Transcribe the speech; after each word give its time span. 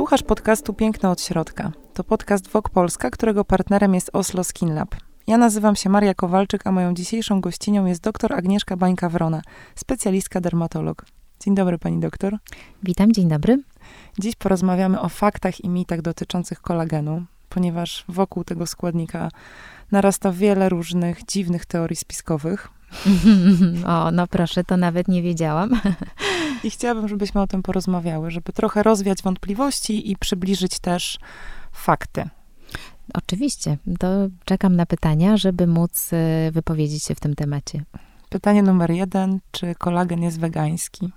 Słuchasz 0.00 0.22
podcastu 0.22 0.74
Piękno 0.74 1.10
od 1.10 1.20
Środka. 1.20 1.72
To 1.94 2.04
podcast 2.04 2.48
Wok 2.48 2.70
Polska, 2.70 3.10
którego 3.10 3.44
partnerem 3.44 3.94
jest 3.94 4.10
Oslo 4.12 4.44
Skin 4.44 4.74
Lab. 4.74 4.94
Ja 5.26 5.38
nazywam 5.38 5.76
się 5.76 5.90
Maria 5.90 6.14
Kowalczyk, 6.14 6.66
a 6.66 6.72
moją 6.72 6.94
dzisiejszą 6.94 7.40
gościnią 7.40 7.86
jest 7.86 8.02
dr 8.02 8.32
Agnieszka 8.32 8.76
Bańka-Wrona, 8.76 9.40
specjalistka 9.74 10.40
dermatolog. 10.40 11.04
Dzień 11.40 11.54
dobry, 11.54 11.78
pani 11.78 12.00
doktor. 12.00 12.36
Witam, 12.82 13.12
dzień 13.12 13.28
dobry. 13.28 13.62
Dziś 14.18 14.36
porozmawiamy 14.36 15.00
o 15.00 15.08
faktach 15.08 15.64
i 15.64 15.68
mitach 15.68 16.02
dotyczących 16.02 16.60
kolagenu, 16.60 17.24
ponieważ 17.48 18.04
wokół 18.08 18.44
tego 18.44 18.66
składnika 18.66 19.28
narasta 19.92 20.32
wiele 20.32 20.68
różnych 20.68 21.24
dziwnych 21.26 21.66
teorii 21.66 21.96
spiskowych. 21.96 22.68
o, 23.86 24.10
no 24.10 24.26
proszę, 24.26 24.64
to 24.64 24.76
nawet 24.76 25.08
nie 25.08 25.22
wiedziałam. 25.22 25.80
I 26.64 26.70
chciałabym, 26.70 27.08
żebyśmy 27.08 27.40
o 27.40 27.46
tym 27.46 27.62
porozmawiały, 27.62 28.30
żeby 28.30 28.52
trochę 28.52 28.82
rozwiać 28.82 29.22
wątpliwości 29.22 30.10
i 30.10 30.16
przybliżyć 30.16 30.78
też 30.78 31.18
fakty. 31.72 32.28
Oczywiście. 33.14 33.76
To 33.98 34.08
czekam 34.44 34.76
na 34.76 34.86
pytania, 34.86 35.36
żeby 35.36 35.66
móc 35.66 36.10
e, 36.12 36.50
wypowiedzieć 36.52 37.04
się 37.04 37.14
w 37.14 37.20
tym 37.20 37.34
temacie. 37.34 37.84
Pytanie 38.28 38.62
numer 38.62 38.90
jeden: 38.90 39.40
czy 39.50 39.74
kolagen 39.74 40.22
jest 40.22 40.40
wegański? 40.40 41.12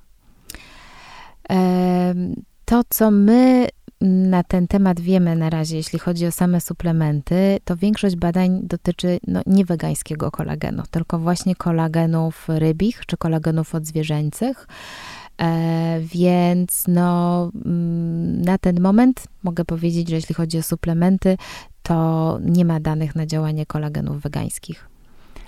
To, 2.66 2.82
co 2.90 3.12
my 3.12 3.68
na 4.02 4.44
ten 4.44 4.68
temat 4.68 5.00
wiemy 5.00 5.36
na 5.36 5.50
razie, 5.50 5.78
jeśli 5.78 6.00
chodzi 6.00 6.28
o 6.28 6.32
same 6.32 6.62
suplementy, 6.62 7.60
to 7.66 7.76
większość 7.76 8.16
badań 8.16 8.60
dotyczy 8.64 9.20
no, 9.28 9.42
nie 9.46 9.66
wegańskiego 9.66 10.32
kolagenu, 10.32 10.84
tylko 10.92 11.20
właśnie 11.20 11.56
kolagenów 11.56 12.46
rybich 12.48 13.06
czy 13.06 13.18
kolagenów 13.18 13.76
odzwierzęcych. 13.76 14.68
E, 15.42 16.00
więc 16.02 16.84
no, 16.88 17.52
mm, 17.66 18.42
na 18.42 18.58
ten 18.58 18.82
moment 18.82 19.28
mogę 19.44 19.66
powiedzieć, 19.66 20.10
że 20.10 20.16
jeśli 20.16 20.36
chodzi 20.36 20.58
o 20.58 20.64
suplementy, 20.64 21.38
to 21.84 22.38
nie 22.42 22.66
ma 22.66 22.80
danych 22.80 23.16
na 23.16 23.26
działanie 23.26 23.66
kolagenów 23.66 24.22
wegańskich. 24.22 24.90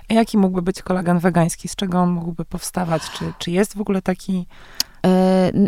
A 0.08 0.14
jaki 0.14 0.38
mógłby 0.38 0.62
być 0.62 0.82
kolagen 0.82 1.18
wegański? 1.18 1.68
Z 1.68 1.76
czego 1.76 1.98
on 1.98 2.10
mógłby 2.10 2.44
powstawać? 2.44 3.02
Czy, 3.10 3.32
czy 3.38 3.50
jest 3.50 3.76
w 3.76 3.80
ogóle 3.80 4.02
taki 4.02 4.46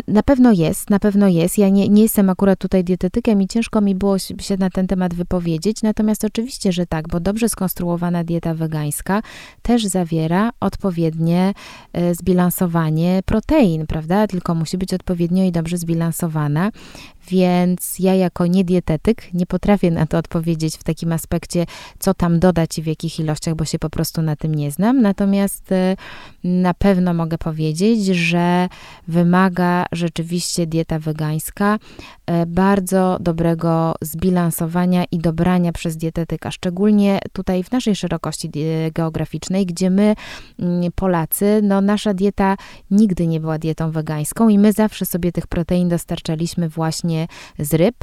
na 0.07 0.23
pewno 0.23 0.51
jest, 0.51 0.89
na 0.89 0.99
pewno 0.99 1.27
jest. 1.27 1.57
Ja 1.57 1.69
nie, 1.69 1.89
nie 1.89 2.03
jestem 2.03 2.29
akurat 2.29 2.59
tutaj 2.59 2.83
dietetykiem 2.83 3.41
i 3.41 3.47
ciężko 3.47 3.81
mi 3.81 3.95
było 3.95 4.19
się 4.19 4.57
na 4.59 4.69
ten 4.69 4.87
temat 4.87 5.13
wypowiedzieć, 5.13 5.81
natomiast 5.83 6.25
oczywiście, 6.25 6.71
że 6.71 6.85
tak, 6.85 7.07
bo 7.07 7.19
dobrze 7.19 7.49
skonstruowana 7.49 8.23
dieta 8.23 8.53
wegańska 8.53 9.21
też 9.61 9.85
zawiera 9.85 10.51
odpowiednie 10.59 11.53
e, 11.93 12.15
zbilansowanie 12.15 13.21
protein, 13.25 13.87
prawda? 13.87 14.27
Tylko 14.27 14.55
musi 14.55 14.77
być 14.77 14.93
odpowiednio 14.93 15.43
i 15.43 15.51
dobrze 15.51 15.77
zbilansowana. 15.77 16.71
Więc 17.29 17.99
ja 17.99 18.15
jako 18.15 18.45
niedietetyk 18.45 19.33
nie 19.33 19.45
potrafię 19.45 19.91
na 19.91 20.05
to 20.05 20.17
odpowiedzieć 20.17 20.77
w 20.77 20.83
takim 20.83 21.11
aspekcie, 21.11 21.65
co 21.99 22.13
tam 22.13 22.39
dodać 22.39 22.77
i 22.77 22.81
w 22.81 22.87
jakich 22.87 23.19
ilościach, 23.19 23.55
bo 23.55 23.65
się 23.65 23.79
po 23.79 23.89
prostu 23.89 24.21
na 24.21 24.35
tym 24.35 24.55
nie 24.55 24.71
znam. 24.71 25.01
Natomiast 25.01 25.71
e, 25.71 25.95
na 26.43 26.73
pewno 26.73 27.13
mogę 27.13 27.37
powiedzieć, 27.37 28.05
że 28.05 28.69
wymaga 29.07 29.85
rzeczywiście 29.91 30.67
dieta 30.67 30.99
wegańska 30.99 31.79
e, 32.25 32.45
bardzo 32.45 33.17
dobrego 33.21 33.95
zbilansowania 34.01 35.05
i 35.11 35.17
dobrania 35.17 35.71
przez 35.71 35.97
dietetyka, 35.97 36.51
szczególnie 36.51 37.19
tutaj 37.33 37.63
w 37.63 37.71
naszej 37.71 37.95
szerokości 37.95 38.51
geograficznej, 38.93 39.65
gdzie 39.65 39.89
my, 39.89 40.15
mm, 40.59 40.91
Polacy, 40.95 41.59
no 41.63 41.81
nasza 41.81 42.13
dieta 42.13 42.57
nigdy 42.91 43.27
nie 43.27 43.39
była 43.39 43.59
dietą 43.59 43.91
wegańską 43.91 44.49
i 44.49 44.59
my 44.59 44.73
zawsze 44.73 45.05
sobie 45.05 45.31
tych 45.31 45.47
protein 45.47 45.89
dostarczaliśmy 45.89 46.69
właśnie 46.69 47.18
z 47.59 47.73
ryb, 47.73 47.95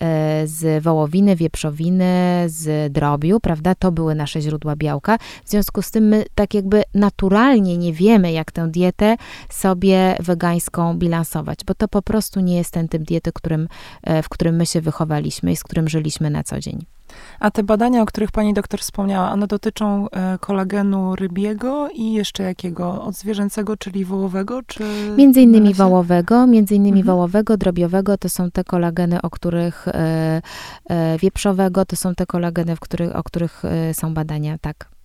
e, 0.00 0.46
z 0.46 0.84
wołowiny, 0.84 1.36
wieprzowiny, 1.36 2.44
z 2.46 2.92
drobiu, 2.92 3.40
prawda? 3.40 3.74
To 3.74 3.92
były 3.92 4.14
nasze 4.14 4.40
źródła 4.40 4.76
białka. 4.76 5.18
W 5.44 5.50
związku 5.50 5.82
z 5.82 5.90
tym 5.90 6.04
my 6.08 6.24
tak 6.34 6.54
jakby 6.54 6.82
naturalnie 6.94 7.76
nie 7.76 7.92
wiemy, 7.92 8.32
jak 8.32 8.52
tę 8.52 8.68
dietę 8.68 9.16
sobie 9.50 10.16
wegańską 10.20 10.98
bilansować, 10.98 11.58
bo 11.66 11.74
to 11.74 11.88
po 11.88 12.02
prostu 12.02 12.40
nie 12.40 12.56
jest 12.56 12.70
ten 12.70 12.88
typ 12.88 13.02
diety, 13.02 13.32
którym, 13.32 13.68
e, 14.02 14.22
w 14.22 14.28
którym 14.28 14.56
my 14.56 14.66
się 14.66 14.80
wychowaliśmy 14.80 15.52
i 15.52 15.56
z 15.56 15.64
którym 15.64 15.88
żyliśmy 15.88 16.30
na 16.30 16.42
co 16.42 16.60
dzień. 16.60 16.99
A 17.40 17.50
te 17.50 17.62
badania, 17.62 18.02
o 18.02 18.06
których 18.06 18.32
pani 18.32 18.54
doktor 18.54 18.80
wspomniała, 18.80 19.32
one 19.32 19.46
dotyczą 19.46 20.10
e, 20.10 20.38
kolagenu 20.38 21.16
rybiego 21.16 21.88
i 21.94 22.12
jeszcze 22.12 22.42
jakiego? 22.42 23.02
Od 23.02 23.14
zwierzęcego, 23.14 23.76
czyli 23.76 24.04
wołowego? 24.04 24.62
Czy 24.66 24.84
między 25.16 25.40
innymi 25.40 25.74
wołowego, 25.74 26.46
między 26.46 26.74
innymi 26.74 27.00
mhm. 27.00 27.16
wołowego, 27.16 27.56
drobiowego 27.56 28.18
to 28.18 28.28
są 28.28 28.50
te 28.50 28.64
kolageny, 28.64 29.22
o 29.22 29.30
których 29.30 29.88
e, 29.88 30.42
e, 30.90 31.18
wieprzowego 31.18 31.84
to 31.84 31.96
są 31.96 32.14
te 32.14 32.26
kolageny, 32.26 32.76
w 32.76 32.80
których, 32.80 33.16
o 33.16 33.22
których 33.22 33.62
są 33.92 34.14
badania, 34.14 34.58
tak. 34.58 34.99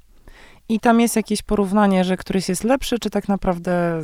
I 0.70 0.80
tam 0.80 1.00
jest 1.00 1.16
jakieś 1.16 1.42
porównanie, 1.42 2.04
że 2.04 2.18
któryś 2.18 2.50
jest 2.50 2.64
lepszy, 2.64 3.00
czy 3.00 3.10
tak 3.10 3.28
naprawdę 3.28 4.02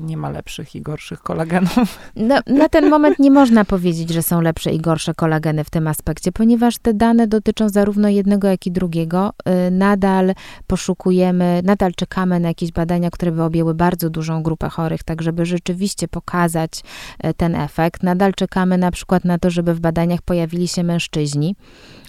nie 0.00 0.16
ma 0.16 0.30
lepszych 0.30 0.74
i 0.74 0.80
gorszych 0.82 1.22
kolagenów? 1.22 1.98
No, 2.16 2.40
na 2.46 2.68
ten 2.68 2.90
moment 2.90 3.18
nie 3.18 3.30
można 3.30 3.64
powiedzieć, 3.64 4.10
że 4.10 4.22
są 4.22 4.40
lepsze 4.40 4.72
i 4.72 4.78
gorsze 4.78 5.14
kolageny 5.14 5.64
w 5.64 5.70
tym 5.70 5.88
aspekcie, 5.88 6.32
ponieważ 6.32 6.78
te 6.78 6.94
dane 6.94 7.26
dotyczą 7.26 7.68
zarówno 7.68 8.08
jednego, 8.08 8.48
jak 8.48 8.66
i 8.66 8.72
drugiego. 8.72 9.32
Y, 9.68 9.70
nadal 9.70 10.34
poszukujemy, 10.66 11.60
nadal 11.64 11.92
czekamy 11.94 12.40
na 12.40 12.48
jakieś 12.48 12.72
badania, 12.72 13.10
które 13.10 13.32
by 13.32 13.42
objęły 13.42 13.74
bardzo 13.74 14.10
dużą 14.10 14.42
grupę 14.42 14.68
chorych, 14.68 15.02
tak 15.02 15.22
żeby 15.22 15.46
rzeczywiście 15.46 16.08
pokazać 16.08 16.82
y, 17.26 17.34
ten 17.34 17.54
efekt. 17.54 18.02
Nadal 18.02 18.34
czekamy 18.34 18.78
na 18.78 18.90
przykład 18.90 19.24
na 19.24 19.38
to, 19.38 19.50
żeby 19.50 19.74
w 19.74 19.80
badaniach 19.80 20.22
pojawili 20.22 20.68
się 20.68 20.82
mężczyźni 20.82 21.56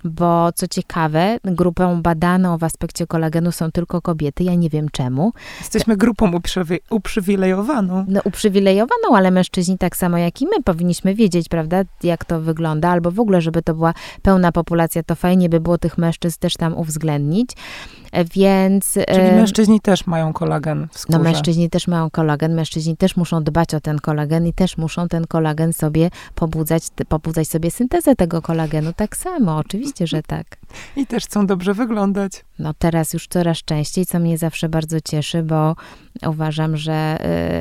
bo 0.09 0.51
co 0.51 0.67
ciekawe, 0.67 1.39
grupą 1.43 2.01
badaną 2.01 2.57
w 2.57 2.63
aspekcie 2.63 3.07
kolagenu 3.07 3.51
są 3.51 3.71
tylko 3.71 4.01
kobiety. 4.01 4.43
Ja 4.43 4.55
nie 4.55 4.69
wiem 4.69 4.89
czemu. 4.91 5.33
Jesteśmy 5.59 5.97
grupą 5.97 6.33
uprzywi 6.33 6.79
uprzywilejowaną. 6.89 8.05
No, 8.07 8.21
uprzywilejowaną, 8.23 9.15
ale 9.15 9.31
mężczyźni 9.31 9.77
tak 9.77 9.97
samo 9.97 10.17
jak 10.17 10.41
i 10.41 10.45
my 10.45 10.63
powinniśmy 10.63 11.15
wiedzieć, 11.15 11.49
prawda, 11.49 11.81
jak 12.03 12.25
to 12.25 12.41
wygląda, 12.41 12.89
albo 12.89 13.11
w 13.11 13.19
ogóle, 13.19 13.41
żeby 13.41 13.61
to 13.61 13.73
była 13.73 13.93
pełna 14.21 14.51
populacja, 14.51 15.03
to 15.03 15.15
fajnie 15.15 15.49
by 15.49 15.59
było 15.59 15.77
tych 15.77 15.97
mężczyzn 15.97 16.39
też 16.39 16.53
tam 16.53 16.77
uwzględnić. 16.77 17.51
Więc. 18.35 18.93
Czyli 18.93 19.31
mężczyźni 19.35 19.81
też 19.81 20.07
mają 20.07 20.33
kolagen 20.33 20.87
w 20.91 20.99
skórze. 20.99 21.17
No, 21.17 21.23
mężczyźni 21.23 21.69
też 21.69 21.87
mają 21.87 22.09
kolagen, 22.09 22.53
mężczyźni 22.53 22.97
też 22.97 23.17
muszą 23.17 23.43
dbać 23.43 23.73
o 23.73 23.79
ten 23.79 23.99
kolagen 23.99 24.47
i 24.47 24.53
też 24.53 24.77
muszą 24.77 25.07
ten 25.07 25.27
kolagen 25.27 25.73
sobie 25.73 26.09
pobudzać, 26.35 26.83
pobudzać 27.07 27.47
sobie 27.47 27.71
syntezę 27.71 28.15
tego 28.15 28.41
kolagenu. 28.41 28.93
Tak 28.93 29.17
samo, 29.17 29.57
oczywiście, 29.57 29.96
że 30.05 30.23
tak. 30.23 30.57
I 30.95 31.07
też 31.07 31.25
chcą 31.25 31.47
dobrze 31.47 31.73
wyglądać. 31.73 32.45
No, 32.59 32.73
teraz 32.73 33.13
już 33.13 33.27
coraz 33.27 33.57
częściej, 33.57 34.05
co 34.05 34.19
mnie 34.19 34.37
zawsze 34.37 34.69
bardzo 34.69 35.01
cieszy, 35.01 35.43
bo 35.43 35.75
uważam, 36.27 36.77
że 36.77 37.17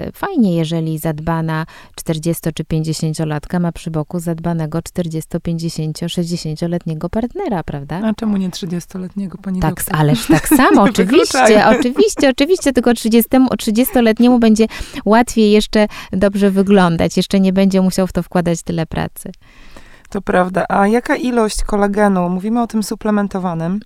y, 0.09 0.13
fajnie, 0.13 0.57
jeżeli 0.57 0.99
zadbana 0.99 1.67
40 1.95 2.43
czy 2.55 2.65
50-latka 2.65 3.61
ma 3.61 3.73
przy 3.73 3.91
boku 3.91 4.21
zadbanego 4.21 4.83
40, 4.83 5.31
50, 5.43 5.99
60-letniego 5.99 7.09
partnera, 7.09 7.63
prawda? 7.65 8.01
A 8.05 8.15
czemu 8.15 8.37
nie 8.37 8.51
30-letniego, 8.51 9.39
pani 9.43 9.61
Tak, 9.61 9.75
doktor? 9.75 9.97
ależ 9.97 10.27
tak 10.27 10.49
samo, 10.49 10.83
oczywiście, 10.91 11.67
oczywiście, 11.67 12.29
oczywiście, 12.29 12.73
tylko 12.73 12.95
30, 12.95 13.31
30-letniemu 13.31 14.39
będzie 14.39 14.67
łatwiej 15.05 15.51
jeszcze 15.51 15.87
dobrze 16.13 16.51
wyglądać, 16.51 17.17
jeszcze 17.17 17.41
nie 17.41 17.53
będzie 17.53 17.81
musiał 17.81 18.07
w 18.07 18.13
to 18.13 18.23
wkładać 18.23 18.63
tyle 18.63 18.87
pracy. 18.87 19.33
To 20.17 20.23
prawda. 20.23 20.65
A 20.69 20.87
jaka 20.87 21.17
ilość 21.17 21.65
kolagenu, 21.65 22.29
mówimy 22.29 22.63
o 22.63 22.67
tym 22.67 22.83
suplementowanym, 22.83 23.81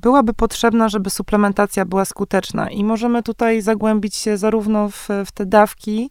byłaby 0.00 0.34
potrzebna, 0.34 0.88
żeby 0.88 1.10
suplementacja 1.10 1.84
była 1.84 2.04
skuteczna? 2.04 2.70
I 2.70 2.84
możemy 2.84 3.22
tutaj 3.22 3.62
zagłębić 3.62 4.16
się 4.16 4.36
zarówno 4.36 4.88
w, 4.88 5.08
w 5.26 5.32
te 5.32 5.46
dawki, 5.46 6.10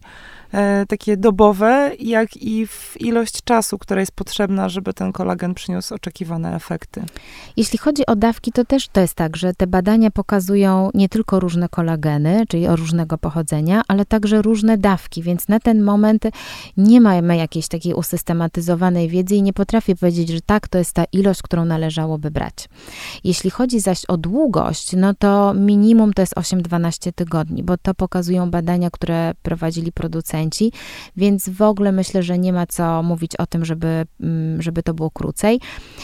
E, 0.54 0.86
takie 0.86 1.16
dobowe, 1.16 1.90
jak 2.00 2.36
i 2.36 2.66
w 2.66 3.00
ilość 3.00 3.44
czasu, 3.44 3.78
która 3.78 4.00
jest 4.00 4.12
potrzebna, 4.12 4.68
żeby 4.68 4.94
ten 4.94 5.12
kolagen 5.12 5.54
przyniósł 5.54 5.94
oczekiwane 5.94 6.54
efekty. 6.54 7.04
Jeśli 7.56 7.78
chodzi 7.78 8.06
o 8.06 8.16
dawki, 8.16 8.52
to 8.52 8.64
też 8.64 8.88
to 8.88 9.00
jest 9.00 9.14
tak, 9.14 9.36
że 9.36 9.54
te 9.54 9.66
badania 9.66 10.10
pokazują 10.10 10.90
nie 10.94 11.08
tylko 11.08 11.40
różne 11.40 11.68
kolageny, 11.68 12.44
czyli 12.48 12.68
o 12.68 12.76
różnego 12.76 13.18
pochodzenia, 13.18 13.82
ale 13.88 14.04
także 14.04 14.42
różne 14.42 14.78
dawki, 14.78 15.22
więc 15.22 15.48
na 15.48 15.60
ten 15.60 15.82
moment 15.82 16.24
nie 16.76 17.00
mamy 17.00 17.36
jakiejś 17.36 17.68
takiej 17.68 17.94
usystematyzowanej 17.94 19.08
wiedzy 19.08 19.34
i 19.34 19.42
nie 19.42 19.52
potrafię 19.52 19.96
powiedzieć, 19.96 20.28
że 20.28 20.40
tak, 20.40 20.68
to 20.68 20.78
jest 20.78 20.92
ta 20.92 21.04
ilość, 21.12 21.42
którą 21.42 21.64
należałoby 21.64 22.30
brać. 22.30 22.68
Jeśli 23.24 23.47
chodzi 23.50 23.80
zaś 23.80 24.04
o 24.04 24.16
długość, 24.16 24.92
no 24.96 25.14
to 25.14 25.54
minimum 25.54 26.12
to 26.12 26.22
jest 26.22 26.34
8-12 26.34 27.12
tygodni, 27.12 27.62
bo 27.62 27.76
to 27.76 27.94
pokazują 27.94 28.50
badania, 28.50 28.90
które 28.90 29.34
prowadzili 29.42 29.92
producenci 29.92 30.72
więc 31.16 31.48
w 31.48 31.62
ogóle 31.62 31.92
myślę, 31.92 32.22
że 32.22 32.38
nie 32.38 32.52
ma 32.52 32.66
co 32.66 33.02
mówić 33.02 33.36
o 33.36 33.46
tym, 33.46 33.64
żeby, 33.64 34.04
mm, 34.20 34.62
żeby 34.62 34.82
to 34.82 34.94
było 34.94 35.10
krócej. 35.10 35.60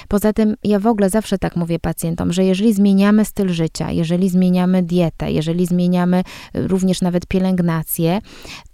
Poza 0.08 0.32
tym 0.32 0.56
ja 0.64 0.78
w 0.78 0.86
ogóle 0.86 1.10
zawsze 1.10 1.38
tak 1.38 1.56
mówię 1.56 1.78
pacjentom, 1.78 2.32
że 2.32 2.44
jeżeli 2.44 2.72
zmieniamy 2.72 3.24
styl 3.24 3.48
życia, 3.48 3.90
jeżeli 3.90 4.28
zmieniamy 4.28 4.82
dietę, 4.82 5.32
jeżeli 5.32 5.66
zmieniamy 5.66 6.22
również 6.54 7.00
nawet 7.00 7.26
pielęgnację, 7.26 8.20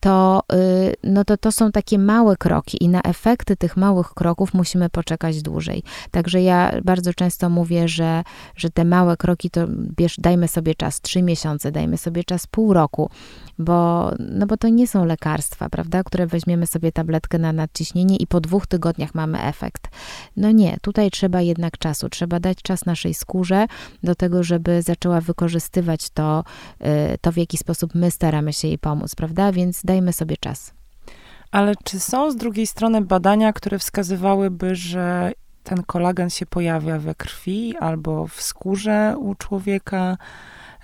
to, 0.01 0.43
y, 0.53 0.95
no 1.05 1.25
to 1.25 1.37
to 1.37 1.53
są 1.53 1.73
takie 1.73 1.99
małe 1.99 2.37
kroki 2.37 2.85
i 2.85 2.89
na 2.89 3.03
efekty 3.03 3.57
tych 3.57 3.77
małych 3.77 4.15
kroków 4.15 4.55
musimy 4.55 4.91
poczekać 4.91 5.43
dłużej. 5.43 5.83
Także 6.11 6.43
ja 6.43 6.73
bardzo 6.85 7.15
często 7.15 7.51
mówię, 7.51 7.89
że, 7.89 8.23
że 8.57 8.71
te 8.71 8.85
małe 8.85 9.17
kroki 9.17 9.51
to 9.51 9.67
bierz, 9.97 10.15
dajmy 10.19 10.49
sobie 10.49 10.75
czas 10.75 11.01
trzy 11.01 11.23
miesiące, 11.23 11.73
dajmy 11.73 11.99
sobie 11.99 12.25
czas 12.25 12.47
pół 12.47 12.73
roku, 12.73 13.11
bo, 13.59 14.11
no 14.19 14.47
bo 14.47 14.57
to 14.57 14.69
nie 14.69 14.87
są 14.87 15.05
lekarstwa, 15.05 15.69
prawda, 15.69 16.03
które 16.05 16.27
weźmiemy 16.27 16.67
sobie 16.67 16.93
tabletkę 16.93 17.39
na 17.39 17.53
nadciśnienie 17.53 18.17
i 18.17 18.27
po 18.27 18.41
dwóch 18.41 18.67
tygodniach 18.67 19.15
mamy 19.15 19.43
efekt. 19.43 19.89
No 20.37 20.51
nie, 20.51 20.77
tutaj 20.83 21.11
trzeba 21.11 21.41
jednak 21.41 21.79
czasu, 21.79 22.09
trzeba 22.09 22.41
dać 22.41 22.59
czas 22.63 22.87
naszej 22.87 23.15
skórze 23.15 23.67
do 24.03 24.15
tego, 24.15 24.43
żeby 24.43 24.83
zaczęła 24.83 25.21
wykorzystywać 25.21 26.11
to, 26.11 26.45
y, 27.15 27.19
to 27.21 27.33
w 27.33 27.37
jaki 27.37 27.57
sposób 27.57 27.95
my 27.95 28.11
staramy 28.11 28.53
się 28.53 28.69
jej 28.69 28.79
pomóc, 28.79 29.15
prawda, 29.15 29.53
więc 29.53 29.83
dajmy 29.91 30.13
sobie 30.13 30.37
czas. 30.37 30.73
Ale 31.51 31.75
czy 31.85 32.01
są 32.01 32.31
z 32.31 32.37
drugiej 32.37 32.67
strony 32.67 33.01
badania, 33.01 33.53
które 33.53 33.79
wskazywałyby, 33.79 34.75
że 34.75 35.33
ten 35.65 35.83
kolagen 35.83 36.31
się 36.31 36.47
pojawia 36.47 36.99
we 36.99 37.15
krwi 37.15 37.77
albo 37.77 38.27
w 38.27 38.43
skórze 38.43 39.15
u 39.19 39.35
człowieka? 39.35 40.17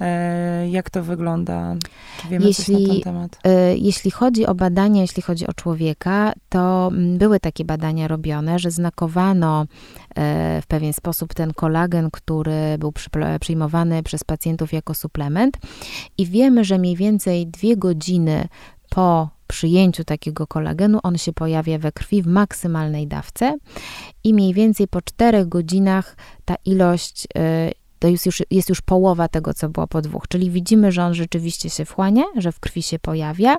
E, 0.01 0.69
jak 0.69 0.91
to 0.91 1.03
wygląda? 1.03 1.75
Czy 2.21 2.29
wiemy 2.29 2.47
jeśli, 2.47 2.65
coś 2.65 2.83
na 2.83 2.89
ten 2.89 3.01
temat? 3.01 3.39
E, 3.45 3.77
jeśli 3.77 4.11
chodzi 4.11 4.47
o 4.47 4.55
badania, 4.55 5.03
jeśli 5.03 5.23
chodzi 5.23 5.47
o 5.47 5.53
człowieka, 5.53 6.33
to 6.49 6.89
mm, 6.93 7.19
były 7.19 7.41
takie 7.41 7.65
badania 7.65 8.09
robione, 8.09 8.59
że 8.59 8.71
znakowano 8.71 9.67
e, 10.15 10.63
w 10.63 10.67
pewien 10.67 10.93
sposób 10.93 11.35
ten 11.35 11.53
kolagen, 11.53 12.11
który 12.11 12.79
był 12.79 12.93
przyjmowany 13.41 14.03
przez 14.03 14.25
pacjentów 14.25 14.73
jako 14.73 14.95
suplement 14.95 15.57
i 16.19 16.27
wiemy, 16.27 16.65
że 16.65 16.79
mniej 16.79 16.97
więcej 16.97 17.47
dwie 17.47 17.77
godziny 17.77 18.49
po 18.89 19.29
przyjęciu 19.47 20.05
takiego 20.05 20.47
kolagenu 20.47 20.99
on 21.03 21.19
się 21.19 21.33
pojawia 21.33 21.79
we 21.79 21.93
krwi 21.93 22.23
w 22.23 22.27
maksymalnej 22.27 23.07
dawce 23.07 23.57
i 24.25 24.35
mniej 24.35 24.55
więcej 24.55 24.89
po 24.89 25.03
czterech 25.03 25.49
godzinach 25.49 26.17
ta 26.45 26.55
ilość 26.65 27.29
to 27.99 28.09
jest 28.09 28.27
już, 28.27 28.43
jest 28.51 28.69
już 28.69 28.81
połowa 28.81 29.29
tego, 29.29 29.55
co 29.55 29.69
było 29.69 29.87
po 29.87 30.03
dwóch. 30.03 30.29
Czyli 30.29 30.51
widzimy, 30.51 30.93
że 30.93 31.05
on 31.05 31.15
rzeczywiście 31.15 31.71
się 31.71 31.85
wchłania, 31.85 32.25
że 32.37 32.53
w 32.53 32.61
krwi 32.61 32.83
się 32.83 32.99
pojawia 32.99 33.57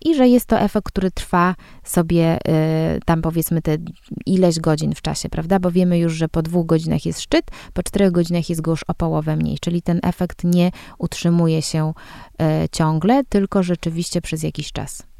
i 0.00 0.14
że 0.14 0.28
jest 0.28 0.46
to 0.46 0.60
efekt, 0.60 0.86
który 0.86 1.10
trwa 1.10 1.54
sobie 1.84 2.38
y, 2.96 3.00
tam 3.04 3.22
powiedzmy 3.22 3.62
te 3.62 3.76
ileś 4.26 4.60
godzin 4.60 4.94
w 4.94 5.02
czasie, 5.02 5.28
prawda? 5.28 5.58
Bo 5.58 5.70
wiemy 5.70 5.98
już, 5.98 6.12
że 6.12 6.28
po 6.28 6.42
dwóch 6.42 6.66
godzinach 6.66 7.06
jest 7.06 7.20
szczyt, 7.20 7.46
po 7.72 7.82
czterech 7.82 8.12
godzinach 8.12 8.50
jest 8.50 8.60
go 8.60 8.70
już 8.70 8.82
o 8.82 8.94
połowę 8.94 9.36
mniej, 9.36 9.58
czyli 9.60 9.82
ten 9.82 10.00
efekt 10.02 10.44
nie 10.44 10.70
utrzymuje 10.98 11.62
się 11.62 11.92
y, 12.64 12.68
ciągle, 12.72 13.24
tylko 13.24 13.62
rzeczywiście 13.62 14.20
przez 14.20 14.42
jakiś 14.42 14.72
czas. 14.72 15.10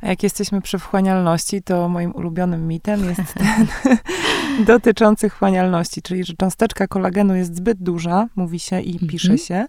A 0.00 0.08
jak 0.08 0.22
jesteśmy 0.22 0.62
przy 0.62 0.78
wchłanialności, 0.78 1.62
to 1.62 1.88
moim 1.88 2.14
ulubionym 2.14 2.68
mitem 2.68 3.04
jest 3.04 3.34
ten 3.34 3.66
dotyczący 4.72 5.28
wchłanialności, 5.30 6.02
czyli 6.02 6.24
że 6.24 6.34
cząsteczka 6.34 6.86
kolagenu 6.86 7.34
jest 7.34 7.56
zbyt 7.56 7.78
duża, 7.78 8.28
mówi 8.36 8.58
się 8.58 8.80
i 8.80 8.92
mhm. 8.92 9.08
pisze 9.08 9.38
się, 9.38 9.66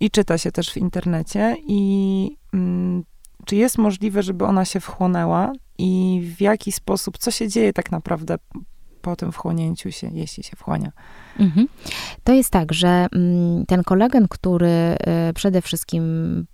i 0.00 0.10
czyta 0.10 0.38
się 0.38 0.52
też 0.52 0.72
w 0.72 0.76
internecie. 0.76 1.56
I 1.66 2.36
mm, 2.54 3.04
czy 3.48 3.56
jest 3.56 3.78
możliwe, 3.78 4.22
żeby 4.22 4.44
ona 4.44 4.64
się 4.64 4.80
wchłonęła 4.80 5.52
i 5.78 6.20
w 6.36 6.40
jaki 6.40 6.72
sposób, 6.72 7.18
co 7.18 7.30
się 7.30 7.48
dzieje 7.48 7.72
tak 7.72 7.92
naprawdę 7.92 8.36
po 9.02 9.16
tym 9.16 9.32
wchłonięciu 9.32 9.92
się, 9.92 10.10
jeśli 10.12 10.42
się 10.44 10.56
wchłania? 10.56 10.92
Mhm. 11.38 11.68
To 12.24 12.32
jest 12.32 12.50
tak, 12.50 12.72
że 12.72 13.06
mm, 13.12 13.66
ten 13.66 13.84
kolagen, 13.84 14.28
który 14.28 14.96
y, 15.30 15.32
przede 15.34 15.62
wszystkim 15.62 16.04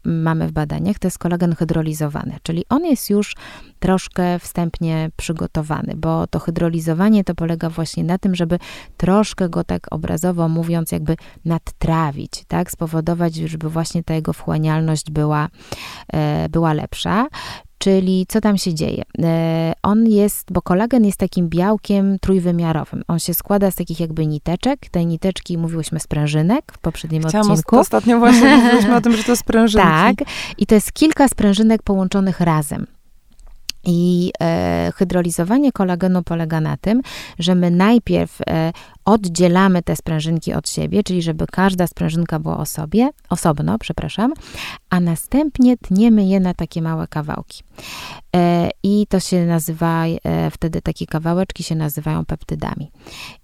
mamy 0.05 0.49
w 0.49 0.52
badaniach, 0.52 0.99
to 0.99 1.06
jest 1.06 1.19
kolagen 1.19 1.55
hydrolizowany, 1.55 2.37
czyli 2.43 2.64
on 2.69 2.85
jest 2.85 3.11
już 3.11 3.37
troszkę 3.79 4.38
wstępnie 4.38 5.11
przygotowany, 5.17 5.94
bo 5.96 6.26
to 6.26 6.38
hydrolizowanie 6.38 7.25
to 7.25 7.35
polega 7.35 7.70
właśnie 7.70 8.05
na 8.05 8.19
tym, 8.19 8.35
żeby 8.35 8.58
troszkę 8.96 9.49
go 9.49 9.64
tak 9.64 9.87
obrazowo 9.91 10.49
mówiąc, 10.49 10.93
jakby 10.93 11.17
nadtrawić, 11.44 12.44
tak, 12.49 12.70
spowodować, 12.70 13.35
żeby 13.35 13.70
właśnie 13.70 14.02
ta 14.02 14.14
jego 14.14 14.32
wchłanialność 14.32 15.11
była, 15.11 15.49
e, 16.12 16.49
była 16.49 16.73
lepsza. 16.73 17.26
Czyli 17.85 18.27
co 18.29 18.41
tam 18.41 18.59
się 18.59 18.75
dzieje? 18.75 19.03
E, 19.23 19.73
on 19.83 20.07
jest, 20.07 20.53
bo 20.53 20.63
kolagen 20.63 21.05
jest 21.05 21.19
takim 21.19 21.49
białkiem 21.49 22.19
trójwymiarowym. 22.19 23.03
On 23.09 23.19
się 23.19 23.35
składa 23.35 23.71
z 23.71 23.75
takich 23.75 24.01
jakby 24.01 24.27
niteczek. 24.27 24.89
Te 24.91 25.05
niteczki 25.05 25.59
mówiłyśmy 25.59 26.01
sprężynek 26.01 26.73
w 26.73 26.79
poprzednim 26.79 27.23
Chciałam 27.23 27.51
odcinku. 27.51 27.79
Ostatnio 27.79 28.19
właśnie 28.19 28.57
mówiliśmy 28.57 28.97
o 28.97 29.01
tym, 29.01 29.17
że 29.17 29.25
to 29.25 29.37
sprężynki. 29.37 29.89
Tak. 29.89 30.15
I 30.59 30.67
to 30.67 30.75
jest 30.75 30.93
kilka 30.93 31.29
sprężynek 31.29 31.83
połączonych 31.83 32.41
razem. 32.41 32.87
I 33.87 34.33
e, 34.41 34.93
hydrolizowanie 34.97 35.73
kolagenu 35.73 36.23
polega 36.23 36.61
na 36.61 36.77
tym, 36.77 37.03
że 37.39 37.55
my 37.55 37.71
najpierw 37.71 38.39
e, 38.41 38.73
oddzielamy 39.05 39.83
te 39.83 39.97
sprężynki 39.97 40.55
od 40.55 40.69
siebie, 40.69 41.03
czyli 41.03 41.23
żeby 41.23 41.47
każda 41.47 41.87
sprężynka 41.87 42.39
była 42.39 42.59
osobie, 42.59 43.11
osobno, 43.31 43.79
przepraszam, 43.79 44.33
a 44.91 45.01
następnie 45.01 45.77
tniemy 45.77 46.25
je 46.25 46.41
na 46.41 46.55
takie 46.55 46.83
małe 46.83 47.07
kawałki. 47.07 47.63
E, 48.37 48.71
I 48.83 49.07
to 49.09 49.21
się 49.21 49.47
nazywa, 49.47 50.05
e, 50.07 50.51
wtedy 50.51 50.83
takie 50.83 51.07
kawałeczki 51.07 51.63
się 51.63 51.75
nazywają 51.75 52.25
peptydami. 52.25 52.91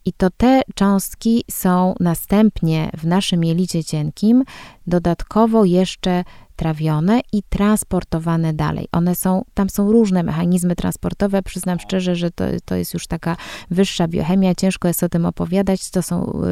I 0.04 0.12
to 0.12 0.30
te 0.36 0.62
cząstki 0.74 1.44
są 1.50 1.94
następnie 2.00 2.90
w 2.96 3.06
naszym 3.06 3.44
jelicie 3.44 3.84
cienkim 3.84 4.44
dodatkowo 4.86 5.64
jeszcze 5.64 6.24
trawione 6.60 7.20
i 7.32 7.42
transportowane 7.42 8.52
dalej. 8.52 8.88
One 8.92 9.14
są, 9.14 9.44
tam 9.54 9.70
są 9.70 9.92
różne 9.92 10.22
mechanizmy 10.22 10.76
transportowe. 10.76 11.42
Przyznam 11.42 11.78
szczerze, 11.78 12.16
że 12.16 12.30
to, 12.30 12.44
to 12.64 12.74
jest 12.74 12.94
już 12.94 13.06
taka 13.06 13.36
wyższa 13.70 14.08
biochemia. 14.08 14.54
Ciężko 14.54 14.88
jest 14.88 15.02
o 15.02 15.08
tym 15.08 15.26
opowiadać. 15.26 15.90
To 15.90 16.02
są, 16.02 16.42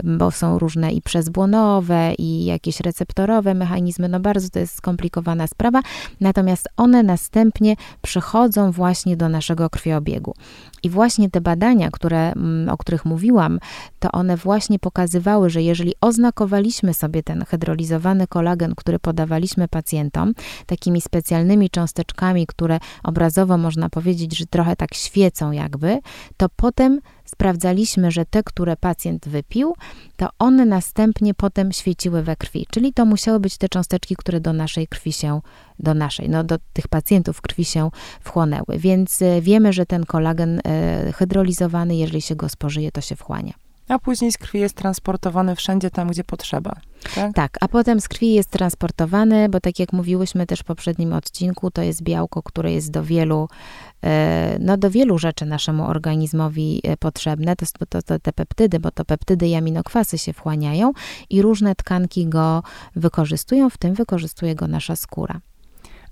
y, 0.00 0.16
bo 0.18 0.30
są 0.30 0.58
różne 0.58 0.92
i 0.92 1.02
przezbłonowe, 1.02 2.14
i 2.18 2.44
jakieś 2.44 2.80
receptorowe 2.80 3.54
mechanizmy. 3.54 4.08
No 4.08 4.20
bardzo 4.20 4.48
to 4.48 4.58
jest 4.58 4.76
skomplikowana 4.76 5.46
sprawa. 5.46 5.82
Natomiast 6.20 6.68
one 6.76 7.02
następnie 7.02 7.76
przychodzą 8.02 8.72
właśnie 8.72 9.16
do 9.16 9.28
naszego 9.28 9.70
krwiobiegu. 9.70 10.34
I 10.82 10.90
właśnie 10.90 11.30
te 11.30 11.40
badania, 11.40 11.90
które, 11.90 12.32
mm, 12.32 12.68
o 12.68 12.76
których 12.76 13.04
mówiłam, 13.04 13.58
to 13.98 14.12
one 14.12 14.36
właśnie 14.36 14.78
pokazywały, 14.78 15.50
że 15.50 15.62
jeżeli 15.62 15.94
oznakowaliśmy 16.00 16.94
sobie 16.94 17.22
ten 17.22 17.44
hydrolizowany 17.44 18.26
kolagen, 18.26 18.74
który 18.74 18.98
podawaliśmy 19.44 19.68
pacjentom, 19.68 20.34
takimi 20.66 21.00
specjalnymi 21.00 21.70
cząsteczkami, 21.70 22.46
które 22.46 22.78
obrazowo 23.02 23.58
można 23.58 23.88
powiedzieć, 23.88 24.38
że 24.38 24.46
trochę 24.46 24.76
tak 24.76 24.94
świecą 24.94 25.52
jakby, 25.52 25.98
to 26.36 26.48
potem 26.56 27.00
sprawdzaliśmy, 27.24 28.10
że 28.10 28.24
te, 28.24 28.42
które 28.42 28.76
pacjent 28.76 29.28
wypił, 29.28 29.74
to 30.16 30.28
one 30.38 30.64
następnie 30.66 31.34
potem 31.34 31.72
świeciły 31.72 32.22
we 32.22 32.36
krwi. 32.36 32.66
Czyli 32.70 32.92
to 32.92 33.04
musiały 33.04 33.40
być 33.40 33.58
te 33.58 33.68
cząsteczki, 33.68 34.16
które 34.16 34.40
do 34.40 34.52
naszej 34.52 34.86
krwi 34.86 35.12
się, 35.12 35.40
do 35.78 35.94
naszej, 35.94 36.28
no 36.28 36.44
do 36.44 36.58
tych 36.72 36.88
pacjentów 36.88 37.40
krwi 37.40 37.64
się 37.64 37.90
wchłonęły. 38.20 38.78
Więc 38.78 39.22
e, 39.22 39.40
wiemy, 39.40 39.72
że 39.72 39.86
ten 39.86 40.04
kolagen 40.04 40.60
e, 40.64 41.12
hydrolizowany, 41.12 41.96
jeżeli 41.96 42.22
się 42.22 42.36
go 42.36 42.48
spożyje, 42.48 42.92
to 42.92 43.00
się 43.00 43.16
wchłania. 43.16 43.63
A 43.88 43.98
później 43.98 44.32
z 44.32 44.38
krwi 44.38 44.60
jest 44.60 44.76
transportowany 44.76 45.56
wszędzie 45.56 45.90
tam, 45.90 46.08
gdzie 46.08 46.24
potrzeba. 46.24 46.76
Tak? 47.14 47.34
tak, 47.34 47.58
a 47.60 47.68
potem 47.68 48.00
z 48.00 48.08
krwi 48.08 48.34
jest 48.34 48.50
transportowany, 48.50 49.48
bo 49.48 49.60
tak 49.60 49.78
jak 49.78 49.92
mówiłyśmy 49.92 50.46
też 50.46 50.60
w 50.60 50.64
poprzednim 50.64 51.12
odcinku, 51.12 51.70
to 51.70 51.82
jest 51.82 52.02
białko, 52.02 52.42
które 52.42 52.72
jest 52.72 52.90
do 52.90 53.04
wielu, 53.04 53.48
e, 54.04 54.56
no 54.60 54.76
do 54.76 54.90
wielu 54.90 55.18
rzeczy 55.18 55.46
naszemu 55.46 55.86
organizmowi 55.86 56.80
e, 56.84 56.96
potrzebne. 56.96 57.56
To, 57.56 57.66
to, 57.86 58.02
to 58.02 58.18
te 58.18 58.32
peptydy, 58.32 58.80
bo 58.80 58.90
to 58.90 59.04
peptydy 59.04 59.48
i 59.48 59.54
aminokwasy 59.54 60.18
się 60.18 60.32
wchłaniają 60.32 60.92
i 61.30 61.42
różne 61.42 61.74
tkanki 61.74 62.26
go 62.26 62.62
wykorzystują, 62.96 63.70
w 63.70 63.78
tym 63.78 63.94
wykorzystuje 63.94 64.54
go 64.54 64.68
nasza 64.68 64.96
skóra. 64.96 65.40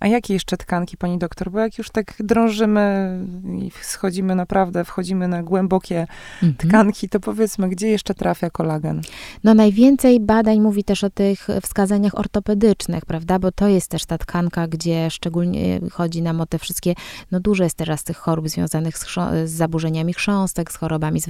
A 0.02 0.06
jakie 0.06 0.34
jeszcze 0.34 0.56
tkanki, 0.56 0.96
pani 0.96 1.18
doktor? 1.18 1.50
Bo 1.50 1.58
jak 1.58 1.78
już 1.78 1.90
tak 1.90 2.14
drążymy 2.20 3.18
i 3.58 3.70
schodzimy 3.82 4.34
naprawdę, 4.34 4.84
wchodzimy 4.84 5.28
na 5.28 5.42
głębokie 5.42 6.06
mhm. 6.42 6.54
tkanki, 6.70 7.08
to 7.08 7.20
powiedzmy, 7.20 7.68
gdzie 7.68 7.88
jeszcze 7.88 8.14
trafia 8.14 8.50
kolagen? 8.50 9.00
No 9.44 9.54
najwięcej 9.54 10.20
badań 10.20 10.60
mówi 10.60 10.84
też 10.84 11.04
o 11.04 11.10
tych 11.10 11.48
wskazaniach 11.62 12.18
ortopedycznych, 12.18 13.06
prawda? 13.06 13.38
Bo 13.38 13.52
to 13.52 13.68
jest 13.68 13.90
też 13.90 14.04
ta 14.04 14.18
tkanka, 14.18 14.68
gdzie 14.68 15.10
szczególnie 15.10 15.80
chodzi 15.92 16.22
nam 16.22 16.40
o 16.40 16.46
te 16.46 16.58
wszystkie, 16.58 16.94
no 17.30 17.40
dużo 17.40 17.64
jest 17.64 17.76
teraz 17.76 18.04
tych 18.04 18.16
chorób 18.16 18.48
związanych 18.48 18.98
z, 18.98 19.06
z 19.44 19.50
zaburzeniami 19.50 20.12
chrząstek, 20.14 20.72
z 20.72 20.76
chorobami 20.76 21.20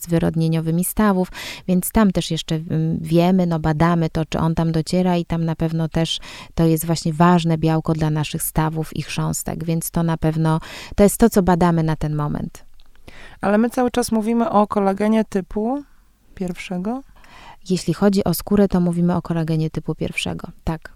zwyrodnieniowymi 0.00 0.84
stawów, 0.84 1.28
więc 1.68 1.92
tam 1.92 2.12
też 2.12 2.30
jeszcze 2.30 2.54
mm, 2.54 2.98
wiemy, 3.00 3.46
no 3.46 3.58
badamy 3.58 4.10
to, 4.10 4.24
czy 4.24 4.38
on 4.38 4.54
tam 4.54 4.72
dociera 4.72 5.16
i 5.16 5.24
tam 5.24 5.44
na 5.44 5.56
pewno 5.56 5.88
też 5.88 6.18
to 6.54 6.66
jest 6.66 6.86
właśnie 6.86 7.12
ważne 7.12 7.58
białko 7.58 7.91
dla 7.94 8.10
naszych 8.10 8.42
stawów 8.42 8.96
i 8.96 9.02
chrząstek, 9.02 9.64
więc 9.64 9.90
to 9.90 10.02
na 10.02 10.16
pewno 10.16 10.60
to 10.96 11.02
jest 11.02 11.18
to, 11.18 11.30
co 11.30 11.42
badamy 11.42 11.82
na 11.82 11.96
ten 11.96 12.14
moment. 12.14 12.64
Ale 13.40 13.58
my 13.58 13.70
cały 13.70 13.90
czas 13.90 14.12
mówimy 14.12 14.50
o 14.50 14.66
kolagenie 14.66 15.24
typu 15.24 15.84
pierwszego? 16.34 17.02
Jeśli 17.70 17.94
chodzi 17.94 18.24
o 18.24 18.34
skórę, 18.34 18.68
to 18.68 18.80
mówimy 18.80 19.16
o 19.16 19.22
kolagenie 19.22 19.70
typu 19.70 19.94
pierwszego, 19.94 20.48
tak. 20.64 20.92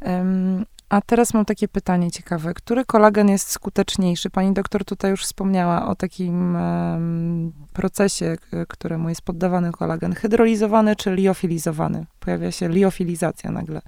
Um, 0.00 0.64
A 0.88 1.00
teraz 1.00 1.34
mam 1.34 1.44
takie 1.44 1.68
pytanie 1.68 2.10
ciekawe. 2.10 2.54
Który 2.54 2.84
kolagen 2.84 3.28
jest 3.28 3.50
skuteczniejszy? 3.50 4.30
Pani 4.30 4.52
doktor 4.52 4.84
tutaj 4.84 5.10
już 5.10 5.24
wspomniała 5.24 5.86
o 5.86 5.94
takim 5.94 6.56
um, 6.56 7.52
procesie, 7.72 8.36
któremu 8.68 9.08
jest 9.08 9.22
poddawany 9.22 9.72
kolagen. 9.72 10.14
Hydrolizowany 10.14 10.96
czy 10.96 11.14
liofilizowany? 11.14 12.06
Pojawia 12.20 12.52
się 12.52 12.68
liofilizacja 12.68 13.50
nagle. 13.50 13.80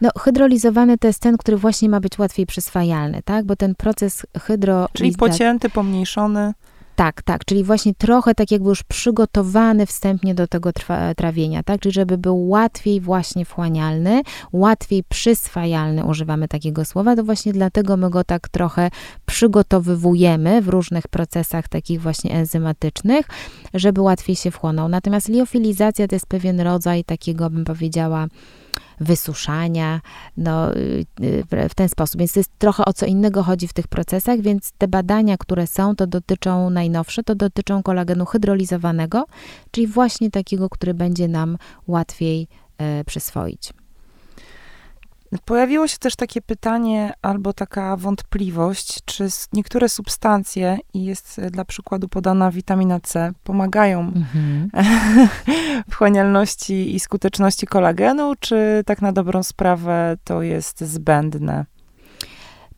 No, 0.00 0.10
hydrolizowany 0.18 0.98
to 0.98 1.06
jest 1.06 1.20
ten, 1.20 1.36
który 1.36 1.56
właśnie 1.56 1.88
ma 1.88 2.00
być 2.00 2.18
łatwiej 2.18 2.46
przyswajalny, 2.46 3.22
tak? 3.24 3.44
Bo 3.44 3.56
ten 3.56 3.74
proces 3.74 4.26
hydrolizacji... 4.40 4.96
Czyli 4.96 5.16
pocięty, 5.16 5.70
pomniejszony. 5.70 6.54
Tak, 7.00 7.22
tak, 7.22 7.44
czyli 7.44 7.64
właśnie 7.64 7.94
trochę 7.94 8.34
tak 8.34 8.50
jakby 8.50 8.68
już 8.68 8.82
przygotowany 8.82 9.86
wstępnie 9.86 10.34
do 10.34 10.46
tego 10.46 10.70
trawienia, 11.16 11.62
tak, 11.62 11.80
czyli 11.80 11.92
żeby 11.92 12.18
był 12.18 12.48
łatwiej 12.48 13.00
właśnie 13.00 13.44
wchłanialny, 13.44 14.22
łatwiej 14.52 15.04
przyswajalny, 15.04 16.04
używamy 16.04 16.48
takiego 16.48 16.84
słowa, 16.84 17.16
to 17.16 17.24
właśnie 17.24 17.52
dlatego 17.52 17.96
my 17.96 18.10
go 18.10 18.24
tak 18.24 18.48
trochę 18.48 18.90
przygotowywujemy 19.26 20.62
w 20.62 20.68
różnych 20.68 21.08
procesach 21.08 21.68
takich 21.68 22.02
właśnie 22.02 22.32
enzymatycznych, 22.32 23.26
żeby 23.74 24.00
łatwiej 24.00 24.36
się 24.36 24.50
wchłonął. 24.50 24.88
Natomiast 24.88 25.28
liofilizacja 25.28 26.08
to 26.08 26.14
jest 26.14 26.26
pewien 26.26 26.60
rodzaj 26.60 27.04
takiego, 27.04 27.50
bym 27.50 27.64
powiedziała, 27.64 28.26
wysuszania, 29.00 30.00
no, 30.36 30.76
y, 30.76 31.06
y, 31.52 31.68
w 31.68 31.74
ten 31.74 31.88
sposób. 31.88 32.18
Więc 32.18 32.36
jest 32.36 32.50
trochę 32.58 32.84
o 32.84 32.92
co 32.92 33.06
innego 33.06 33.42
chodzi 33.42 33.68
w 33.68 33.72
tych 33.72 33.88
procesach, 33.88 34.40
więc 34.40 34.72
te 34.78 34.88
badania, 34.88 35.36
które 35.36 35.66
są, 35.66 35.96
to 35.96 36.06
dotyczą 36.06 36.70
najnowsze, 36.70 37.22
to 37.22 37.34
dotyczą 37.34 37.82
kolagenu 37.82 38.26
hydrolizowanego, 38.26 39.26
czyli 39.70 39.86
właśnie 39.86 40.30
takiego, 40.30 40.68
który 40.68 40.94
będzie 40.94 41.28
nam 41.28 41.58
łatwiej 41.86 42.48
e, 42.78 43.04
przyswoić. 43.04 43.72
Pojawiło 45.44 45.88
się 45.88 45.98
też 45.98 46.16
takie 46.16 46.42
pytanie 46.42 47.12
albo 47.22 47.52
taka 47.52 47.96
wątpliwość, 47.96 48.98
czy 49.04 49.28
niektóre 49.52 49.88
substancje, 49.88 50.78
i 50.94 51.04
jest 51.04 51.40
dla 51.40 51.64
przykładu 51.64 52.08
podana 52.08 52.50
witamina 52.50 53.00
C, 53.00 53.32
pomagają 53.44 54.00
mhm. 54.00 54.70
wchłanialności 55.90 56.94
i 56.94 57.00
skuteczności 57.00 57.66
kolagenu, 57.66 58.32
czy 58.40 58.82
tak 58.86 59.02
na 59.02 59.12
dobrą 59.12 59.42
sprawę 59.42 60.16
to 60.24 60.42
jest 60.42 60.80
zbędne? 60.80 61.64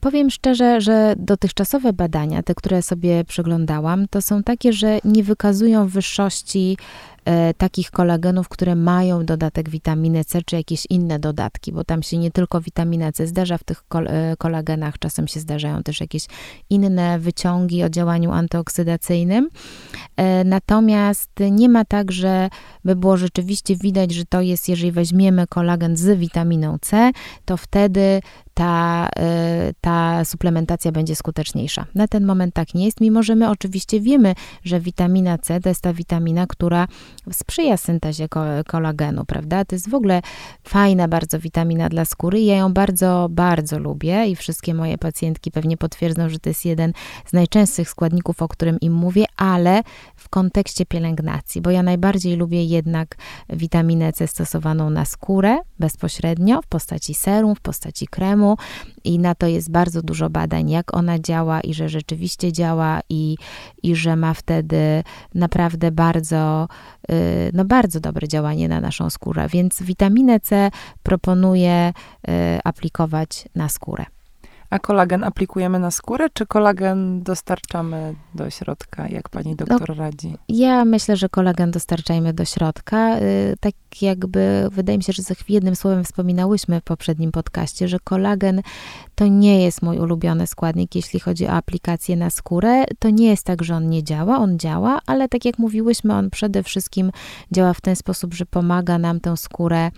Powiem 0.03 0.31
szczerze, 0.31 0.81
że 0.81 1.15
dotychczasowe 1.17 1.93
badania, 1.93 2.43
te, 2.43 2.55
które 2.55 2.83
sobie 2.83 3.25
przeglądałam, 3.25 4.09
to 4.09 4.23
są 4.23 4.43
takie, 4.43 4.73
że 4.73 4.99
nie 5.05 5.25
wykazują 5.25 5.89
wyższości 5.89 6.77
e, 6.77 7.12
takich 7.59 7.91
kolagenów, 7.91 8.49
które 8.49 8.75
mają 8.75 9.25
dodatek 9.25 9.69
witaminy 9.69 10.25
C, 10.25 10.43
czy 10.43 10.57
jakieś 10.57 10.87
inne 10.91 11.19
dodatki, 11.19 11.73
bo 11.73 11.85
tam 11.85 12.03
się 12.03 12.19
nie 12.19 12.31
tylko 12.31 12.61
witamina 12.61 13.13
C 13.13 13.27
zdarza 13.27 13.59
w 13.59 13.65
tych 13.65 13.85
kol 13.89 14.09
e, 14.09 14.37
kolagenach, 14.39 14.99
czasem 14.99 15.29
się 15.29 15.41
zdarzają 15.41 15.83
też 15.83 16.01
jakieś 16.01 16.27
inne 16.71 17.19
wyciągi 17.19 17.85
o 17.85 17.91
działaniu 17.91 18.33
antyoksydacyjnym. 18.33 19.49
E, 20.17 20.45
natomiast 20.45 21.31
nie 21.51 21.69
ma 21.69 21.85
tak, 21.85 22.13
że 22.13 22.49
by 22.85 22.97
było 22.97 23.17
rzeczywiście 23.17 23.77
widać, 23.77 24.13
że 24.13 24.25
to 24.25 24.41
jest, 24.41 24.69
jeżeli 24.69 24.93
weźmiemy 24.93 25.47
kolagen 25.47 25.97
z 25.97 26.19
witaminą 26.19 26.79
C, 26.81 27.11
to 27.45 27.57
wtedy 27.57 28.21
ta, 28.55 29.09
y, 29.69 29.75
ta 29.81 30.25
suplementacja 30.25 30.93
będzie 30.93 31.17
skuteczniejsza. 31.17 31.87
Na 31.95 32.09
ten 32.09 32.25
moment 32.25 32.55
tak 32.55 32.75
nie 32.75 32.85
jest, 32.85 33.01
mimo 33.01 33.23
że 33.23 33.37
my 33.37 33.51
oczywiście 33.51 34.01
wiemy, 34.01 34.35
że 34.65 34.81
witamina 34.81 35.39
C 35.39 35.61
to 35.61 35.69
jest 35.69 35.81
ta 35.81 35.93
witamina, 35.93 36.47
która 36.47 36.87
sprzyja 37.33 37.77
syntezie 37.77 38.29
kolagenu, 38.67 39.25
prawda? 39.25 39.65
To 39.65 39.75
jest 39.75 39.91
w 39.91 39.95
ogóle 39.95 40.23
fajna 40.65 41.09
bardzo 41.09 41.39
witamina 41.39 41.89
dla 41.89 42.05
skóry. 42.05 42.41
Ja 42.41 42.57
ją 42.57 42.73
bardzo, 42.73 43.29
bardzo 43.31 43.79
lubię 43.79 44.27
i 44.27 44.37
wszystkie 44.37 44.75
moje 44.75 44.99
pacjentki 44.99 45.51
pewnie 45.51 45.77
potwierdzą, 45.77 46.29
że 46.29 46.39
to 46.39 46.51
jest 46.51 46.65
jeden 46.65 46.93
z 47.27 47.33
najczęstszych 47.33 47.89
składników, 47.89 48.43
o 48.43 48.49
którym 48.49 48.81
im 48.81 48.93
mówię, 48.93 49.25
ale 49.37 49.83
w 50.17 50.29
kontekście 50.29 50.87
pielęgnacji, 50.87 51.61
bo 51.61 51.71
ja 51.71 51.83
najbardziej 51.83 52.37
lubię 52.37 52.65
jednak 52.65 53.17
witaminę 53.49 54.13
C 54.13 54.27
stosowaną 54.27 54.91
na 54.91 55.05
skórę 55.05 55.59
bezpośrednio 55.79 56.63
w 56.63 56.67
postaci 56.67 57.15
serum, 57.15 57.55
w 57.55 57.61
postaci 57.61 58.07
kremu 58.07 58.42
i 59.05 59.19
na 59.19 59.35
to 59.35 59.47
jest 59.47 59.71
bardzo 59.71 60.03
dużo 60.03 60.31
badań, 60.31 60.71
jak 60.71 60.95
ona 60.95 61.19
działa 61.19 61.61
i 61.61 61.75
że 61.75 61.89
rzeczywiście 61.89 62.53
działa 62.53 63.01
i, 63.09 63.37
i 63.83 63.97
że 63.97 64.17
ma 64.17 64.35
wtedy 64.35 65.03
naprawdę 65.35 65.91
bardzo, 65.91 66.69
y, 67.11 67.51
no 67.55 67.65
bardzo 67.65 68.01
dobre 68.01 68.29
działanie 68.29 68.69
na 68.69 68.81
naszą 68.81 69.11
skórę. 69.11 69.49
Więc 69.49 69.83
witaminę 69.83 70.41
C 70.41 70.71
proponuję 71.03 71.93
y, 72.29 72.33
aplikować 72.65 73.49
na 73.55 73.69
skórę. 73.69 74.07
A 74.73 74.79
kolagen 74.79 75.25
aplikujemy 75.25 75.79
na 75.79 75.91
skórę, 75.91 76.27
czy 76.33 76.47
kolagen 76.47 77.23
dostarczamy 77.23 78.15
do 78.35 78.51
środka, 78.51 79.09
jak 79.09 79.29
pani 79.29 79.57
doktor 79.57 79.89
no, 79.89 79.95
radzi? 79.95 80.37
Ja 80.49 80.85
myślę, 80.85 81.17
że 81.17 81.29
kolagen 81.29 81.71
dostarczajmy 81.71 82.33
do 82.33 82.45
środka. 82.45 83.19
Y, 83.19 83.57
tak 83.61 83.75
jakby, 84.03 84.69
wydaje 84.71 84.99
mi 84.99 85.05
się, 85.05 85.13
że 85.13 85.23
jednym 85.49 85.77
słowem 85.77 86.05
wspominałyśmy 86.05 86.81
w 86.81 86.85
poprzednim 86.85 87.33
podcaście, 87.33 87.89
że 87.89 87.99
kolagen 88.05 88.63
to 89.15 89.27
nie 89.27 89.65
jest 89.65 89.83
mój 89.83 89.99
ulubiony 89.99 90.47
składnik, 90.47 90.95
jeśli 90.95 91.21
chodzi 91.21 91.47
o 91.47 91.51
aplikację 91.51 92.17
na 92.17 92.31
skórę. 92.31 92.85
To 92.99 93.11
nie 93.11 93.27
jest 93.27 93.47
tak, 93.47 93.63
że 93.63 93.77
on 93.77 93.89
nie 93.89 94.05
działa, 94.05 94.39
on 94.39 94.59
działa, 94.59 95.01
ale 95.07 95.29
tak 95.29 95.45
jak 95.45 95.59
mówiłyśmy, 95.59 96.15
on 96.15 96.31
przede 96.31 96.63
wszystkim 96.63 97.11
działa 97.51 97.75
w 97.75 97.81
ten 97.81 97.97
sposób, 97.97 98.35
że 98.35 98.47
pomaga 98.47 98.99
nam 98.99 99.21
tę 99.21 99.37
skórę 99.37 99.91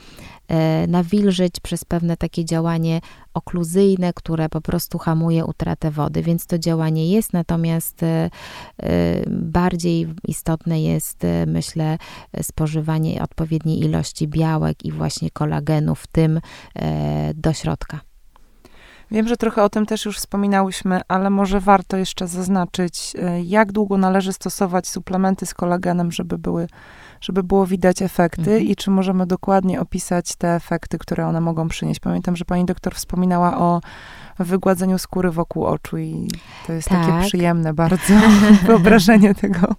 nawilżyć 0.88 1.60
przez 1.60 1.84
pewne 1.84 2.16
takie 2.16 2.44
działanie 2.44 3.00
okluzyjne, 3.34 4.12
które 4.12 4.48
po 4.48 4.60
prostu 4.60 4.98
hamuje 4.98 5.44
utratę 5.44 5.90
wody, 5.90 6.22
więc 6.22 6.46
to 6.46 6.58
działanie 6.58 7.10
jest, 7.10 7.32
natomiast 7.32 8.02
e, 8.02 8.30
e, 8.82 9.22
bardziej 9.30 10.06
istotne 10.28 10.82
jest, 10.82 11.22
myślę, 11.46 11.98
spożywanie 12.42 13.22
odpowiedniej 13.22 13.84
ilości 13.84 14.28
białek 14.28 14.84
i 14.84 14.92
właśnie 14.92 15.30
kolagenu, 15.30 15.94
w 15.94 16.06
tym 16.06 16.40
do 17.34 17.52
środka. 17.52 18.13
Wiem, 19.10 19.28
że 19.28 19.36
trochę 19.36 19.62
o 19.62 19.68
tym 19.68 19.86
też 19.86 20.04
już 20.04 20.18
wspominałyśmy, 20.18 21.00
ale 21.08 21.30
może 21.30 21.60
warto 21.60 21.96
jeszcze 21.96 22.28
zaznaczyć, 22.28 23.12
jak 23.44 23.72
długo 23.72 23.98
należy 23.98 24.32
stosować 24.32 24.88
suplementy 24.88 25.46
z 25.46 25.54
kolagenem, 25.54 26.12
żeby 26.12 26.38
były 26.38 26.66
żeby 27.24 27.42
było 27.42 27.66
widać 27.66 28.02
efekty 28.02 28.40
mhm. 28.40 28.62
i 28.62 28.76
czy 28.76 28.90
możemy 28.90 29.26
dokładnie 29.26 29.80
opisać 29.80 30.36
te 30.36 30.54
efekty, 30.54 30.98
które 30.98 31.26
one 31.26 31.40
mogą 31.40 31.68
przynieść. 31.68 32.00
Pamiętam, 32.00 32.36
że 32.36 32.44
pani 32.44 32.64
doktor 32.64 32.94
wspominała 32.94 33.58
o 33.58 33.80
wygładzeniu 34.38 34.98
skóry 34.98 35.30
wokół 35.30 35.64
oczu 35.64 35.98
i 35.98 36.28
to 36.66 36.72
jest 36.72 36.88
tak. 36.88 37.06
takie 37.06 37.26
przyjemne 37.26 37.74
bardzo 37.74 38.14
wyobrażenie 38.66 39.34
tego. 39.34 39.60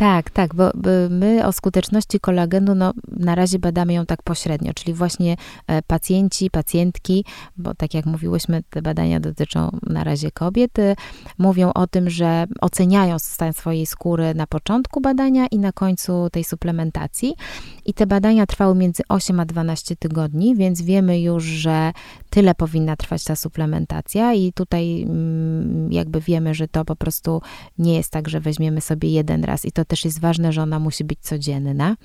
Tak, 0.00 0.30
tak, 0.30 0.54
bo, 0.54 0.70
my 1.10 1.46
o 1.46 1.52
skuteczności 1.52 2.20
kolagenu 2.20 2.74
no, 2.74 2.92
na 3.08 3.34
razie 3.34 3.58
badamy 3.58 3.92
ją 3.92 4.06
tak 4.06 4.22
pośrednio, 4.22 4.74
czyli 4.74 4.94
właśnie 4.94 5.36
e, 5.66 5.82
pacjenci, 5.82 6.50
pacjentki, 6.50 7.24
bo 7.56 7.74
tak 7.74 7.94
jak 7.94 8.06
mówiłyśmy, 8.06 8.62
te 8.70 8.82
badania 8.82 9.20
dotyczą 9.20 9.78
na 9.82 10.04
razie 10.04 10.30
kobiet, 10.30 10.78
e, 10.78 10.94
mówią 11.38 11.72
o 11.72 11.86
tym, 11.86 12.10
że 12.10 12.44
oceniają 12.60 13.18
stan 13.18 13.52
swojej 13.52 13.86
skóry 13.86 14.34
na 14.34 14.46
początku 14.46 15.00
badania 15.00 15.46
i 15.46 15.58
na 15.58 15.72
końcu 15.72 16.30
tej 16.32 16.44
suplementacji. 16.44 17.34
I 17.84 17.94
te 17.94 18.06
badania 18.06 18.46
trwały 18.46 18.74
między 18.74 19.02
8 19.08 19.40
a 19.40 19.44
12 19.44 19.96
tygodni, 19.96 20.56
więc 20.56 20.82
wiemy 20.82 21.20
już, 21.20 21.44
że 21.44 21.92
tyle 22.30 22.54
powinna 22.54 22.96
trwać 22.96 23.24
ta 23.24 23.36
suplementacja 23.36 24.34
i 24.34 24.52
tutaj 24.52 25.02
mm, 25.02 25.92
jakby 25.92 26.20
wiemy, 26.20 26.54
że 26.54 26.68
to 26.68 26.84
po 26.84 26.96
prostu 26.96 27.42
nie 27.78 27.94
jest 27.94 28.10
tak, 28.10 28.28
że 28.28 28.40
weźmiemy 28.40 28.80
sobie 28.80 29.10
jeden 29.10 29.44
raz 29.44 29.64
i 29.64 29.72
to 29.72 29.84
też 29.90 30.04
jest 30.04 30.20
ważne, 30.20 30.52
że 30.52 30.62
ona 30.62 30.78
musi 30.78 31.04
być 31.04 31.18
codzienna, 31.20 31.96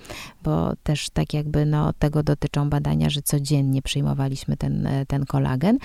bo 0.44 0.74
też 0.84 1.10
tak 1.10 1.34
jakby 1.34 1.66
no, 1.66 1.94
tego 1.94 2.24
dotyczą 2.24 2.70
badania, 2.70 3.10
że 3.10 3.22
codziennie 3.22 3.82
przyjmowaliśmy 3.82 4.58
ten, 4.58 4.90
ten 5.08 5.26
kolagen. 5.26 5.78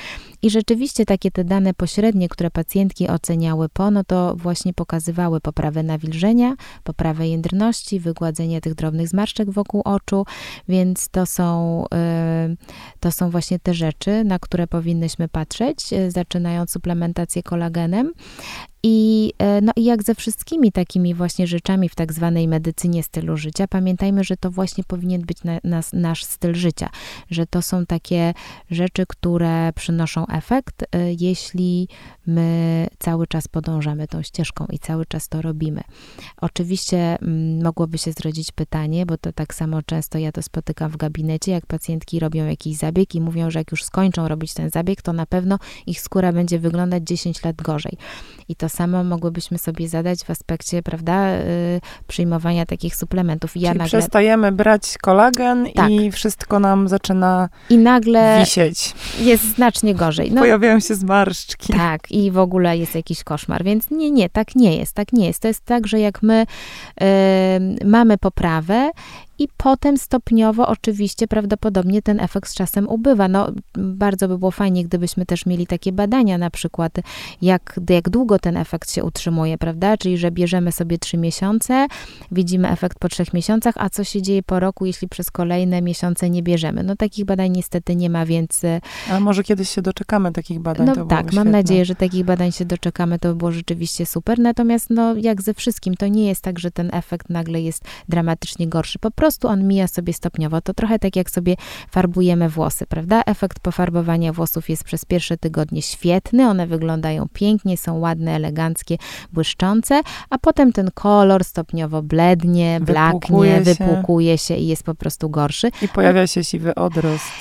I 0.43 0.51
rzeczywiście 0.51 1.05
takie 1.05 1.31
te 1.31 1.45
dane 1.45 1.75
pośrednie, 1.75 2.29
które 2.29 2.51
pacjentki 2.51 3.09
oceniały 3.09 3.69
po, 3.69 3.91
no 3.91 4.05
to 4.05 4.37
właśnie 4.37 4.75
pokazywały 4.75 5.41
poprawę 5.41 5.83
nawilżenia, 5.83 6.55
poprawę 6.85 7.29
jędrności, 7.29 8.01
wygładzenie 8.01 8.61
tych 8.61 8.75
drobnych 8.75 9.09
zmarszczek 9.09 9.51
wokół 9.51 9.83
oczu, 9.85 10.27
więc 10.69 11.09
to 11.09 11.27
są, 11.27 11.85
y, 11.85 12.57
to 13.01 13.13
są 13.13 13.31
właśnie 13.31 13.59
te 13.59 13.75
rzeczy, 13.75 14.25
na 14.25 14.39
które 14.39 14.67
powinnyśmy 14.67 15.29
patrzeć, 15.29 15.93
y, 15.93 16.11
zaczynając 16.11 16.71
suplementację 16.71 17.43
kolagenem. 17.43 18.13
I, 18.83 19.33
e, 19.39 19.61
no 19.61 19.73
i 19.77 19.85
jak 19.85 20.03
ze 20.03 20.15
wszystkimi 20.15 20.73
takimi 20.73 21.15
właśnie 21.15 21.47
rzeczami 21.47 21.89
w 21.89 21.95
tak 21.95 22.13
zwanej 22.13 22.49
medycynie 22.49 23.03
stylu 23.03 23.37
życia, 23.37 23.69
pamiętajmy, 23.69 24.25
że 24.25 24.37
to 24.37 24.51
właśnie 24.51 24.85
powinien 24.85 25.23
być 25.23 25.45
na, 25.45 25.59
nas, 25.65 25.93
nasz 25.93 26.25
styl 26.25 26.55
życia, 26.55 26.91
że 27.31 27.47
to 27.47 27.63
są 27.63 27.87
takie 27.87 28.35
rzeczy, 28.71 29.05
które 29.09 29.73
przynoszą 29.73 30.27
efekt, 30.27 30.83
e, 30.83 31.13
jeśli 31.13 31.89
my 32.27 32.87
cały 32.99 33.27
czas 33.27 33.49
podążamy 33.49 34.09
tą 34.09 34.23
ścieżką 34.23 34.67
i 34.73 34.79
cały 34.79 35.07
czas 35.07 35.29
to 35.29 35.43
robimy. 35.43 35.81
Oczywiście 36.41 37.19
mm, 37.23 37.63
mogłoby 37.63 37.99
się 37.99 38.13
zrodzić 38.13 38.53
pytanie, 38.53 39.07
bo 39.07 39.19
to 39.19 39.33
tak 39.33 39.55
samo 39.55 39.83
często 39.83 40.19
ja 40.19 40.33
to 40.33 40.43
spotykam 40.43 40.91
w 40.91 40.97
gabinecie, 40.97 41.53
jak 41.53 41.67
pacjentki 41.67 42.21
robią 42.21 42.47
jakiś 42.47 42.77
zabieg 42.77 43.15
i 43.15 43.21
mówią, 43.21 43.51
że 43.51 43.59
jak 43.59 43.71
już 43.71 43.85
skończą 43.85 44.29
robić 44.29 44.55
ten 44.55 44.71
zabieg, 44.71 45.03
to 45.03 45.13
na 45.13 45.27
pewno 45.27 45.59
ich 45.87 46.01
skóra 46.01 46.33
będzie 46.33 46.59
wyglądać 46.59 47.03
10 47.05 47.45
lat 47.45 47.57
gorzej. 47.57 47.93
I 48.49 48.57
to 48.57 48.70
samo 48.71 49.05
mogłybyśmy 49.05 49.59
sobie 49.59 49.89
zadać 49.89 50.25
w 50.25 50.31
aspekcie, 50.31 50.83
prawda, 50.83 51.35
y, 51.35 51.81
przyjmowania 52.07 52.67
takich 52.67 52.97
suplementów. 52.97 53.57
Ja 53.57 53.69
Czyli 53.69 53.79
nagle... 53.79 53.99
przestajemy 53.99 54.53
brać 54.53 54.99
kolagen 55.03 55.67
tak. 55.75 55.91
i 55.91 56.13
wszystko 56.13 56.61
nam 56.61 56.89
zaczyna 56.89 57.49
I 57.71 57.79
nagle 57.79 58.41
wisieć. 58.41 58.95
Jest 59.19 59.55
znacznie 59.55 59.95
gorzej. 59.95 60.33
No, 60.33 60.41
Pojawiają 60.41 60.81
się 60.81 60.95
zmarszczki. 60.95 61.73
Tak, 61.73 62.11
i 62.11 62.31
w 62.31 62.39
ogóle 62.39 62.79
jest 62.79 62.95
jakiś 62.95 63.25
koszmar. 63.25 63.65
Więc 63.65 63.91
nie, 63.91 64.11
nie, 64.11 64.29
tak 64.29 64.55
nie 64.55 64.77
jest, 64.77 64.93
tak 64.93 65.13
nie 65.13 65.27
jest. 65.27 65.43
To 65.43 65.49
jest 65.49 65.65
tak, 65.65 65.87
że 65.87 66.01
jak 66.01 66.23
my 66.23 66.47
y, 67.03 67.85
mamy 67.85 68.19
poprawę 68.19 68.91
i 69.41 69.49
potem 69.57 69.99
stopniowo 69.99 70.69
oczywiście 70.69 71.29
prawdopodobnie 71.29 72.03
ten 72.03 72.21
efekt 72.21 72.51
z 72.51 72.55
czasem 72.55 72.89
ubywa. 72.89 73.29
No, 73.29 73.53
bardzo 73.75 74.29
by 74.29 74.39
było 74.39 74.51
fajnie, 74.51 74.85
gdybyśmy 74.85 75.27
też 75.27 75.47
mieli 75.47 75.67
takie 75.67 75.93
badania 75.93 76.39
na 76.39 76.51
przykład, 76.51 76.99
jak, 77.43 77.81
jak 77.91 78.11
długo 78.11 78.39
ten 78.39 78.57
efekt 78.57 78.93
się 78.93 79.05
utrzymuje, 79.05 79.59
prawda? 79.59 79.97
Czyli, 79.97 80.19
że 80.19 80.31
bierzemy 80.31 80.73
sobie 80.73 80.99
trzy 80.99 81.17
miesiące, 81.17 81.87
widzimy 82.33 82.71
efekt 82.71 82.99
po 82.99 83.09
trzech 83.09 83.35
miesiącach, 83.35 83.75
a 83.79 83.91
co 83.91 84.05
się 84.05 84.23
dzieje 84.23 84.43
po 84.43 84.61
roku, 84.61 84.87
jeśli 84.87 85.09
przez 85.09 85.31
kolejne 85.31 85.83
miesiące 85.83 86.31
nie 86.31 86.43
bierzemy? 86.43 86.83
No 86.83 86.97
takich 86.97 87.25
badań 87.25 87.51
niestety 87.51 87.97
nie 87.97 88.11
ma, 88.11 88.27
więc... 88.27 88.63
A 89.11 89.21
może 89.21 89.43
kiedyś 89.43 89.71
się 89.71 89.83
doczekamy 89.83 90.33
takich 90.33 90.61
badań? 90.61 90.87
No 90.87 91.07
tak, 91.07 91.25
mam 91.25 91.33
świetne. 91.33 91.51
nadzieję, 91.51 91.85
że 91.85 91.95
takich 91.95 92.25
badań 92.25 92.53
się 92.53 92.65
doczekamy, 92.65 93.19
to 93.19 93.29
by 93.29 93.35
było 93.35 93.53
rzeczywiście 93.53 94.07
super. 94.07 94.39
Natomiast 94.39 94.91
no 94.91 95.15
jak 95.15 95.43
ze 95.43 95.55
wszystkim, 95.55 95.95
to 95.95 96.09
nie 96.09 96.29
jest 96.29 96.43
tak, 96.43 96.59
że 96.59 96.71
ten 96.71 96.91
efekt 96.93 97.31
nagle 97.31 97.61
jest 97.61 97.85
dramatycznie 98.09 98.69
gorszy. 98.69 98.99
Po 98.99 99.11
prostu 99.11 99.30
prostu 99.31 99.49
on 99.49 99.69
mija 99.69 99.89
sobie 99.89 100.13
stopniowo. 100.13 100.61
To 100.61 100.75
trochę 100.75 100.99
tak 100.99 101.17
jak 101.17 101.31
sobie 101.31 101.57
farbujemy 101.91 102.49
włosy, 102.49 102.87
prawda? 102.87 103.23
Efekt 103.27 103.61
pofarbowania 103.61 104.33
włosów 104.33 104.69
jest 104.69 104.85
przez 104.85 105.05
pierwsze 105.05 105.37
tygodnie 105.37 105.83
świetny, 105.83 106.49
one 106.49 106.67
wyglądają 106.67 107.27
pięknie, 107.33 107.77
są 107.77 107.99
ładne, 107.99 108.35
eleganckie, 108.35 108.97
błyszczące, 109.33 110.01
a 110.31 110.39
potem 110.39 110.73
ten 110.73 110.91
kolor 110.95 111.45
stopniowo 111.45 112.03
blednie, 112.03 112.81
blaknie, 112.83 113.61
wypłukuje 113.61 114.39
się 114.39 114.55
i 114.55 114.67
jest 114.67 114.83
po 114.83 114.95
prostu 114.95 115.31
gorszy. 115.31 115.71
I 115.83 115.89
pojawia 115.89 116.27
się 116.27 116.45
siwy 116.45 116.75
odrost. 116.75 117.33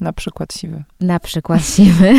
Na 0.00 0.12
przykład 0.12 0.54
siwy. 0.54 0.84
Na 1.00 1.20
przykład 1.20 1.66
siwy 1.76 2.14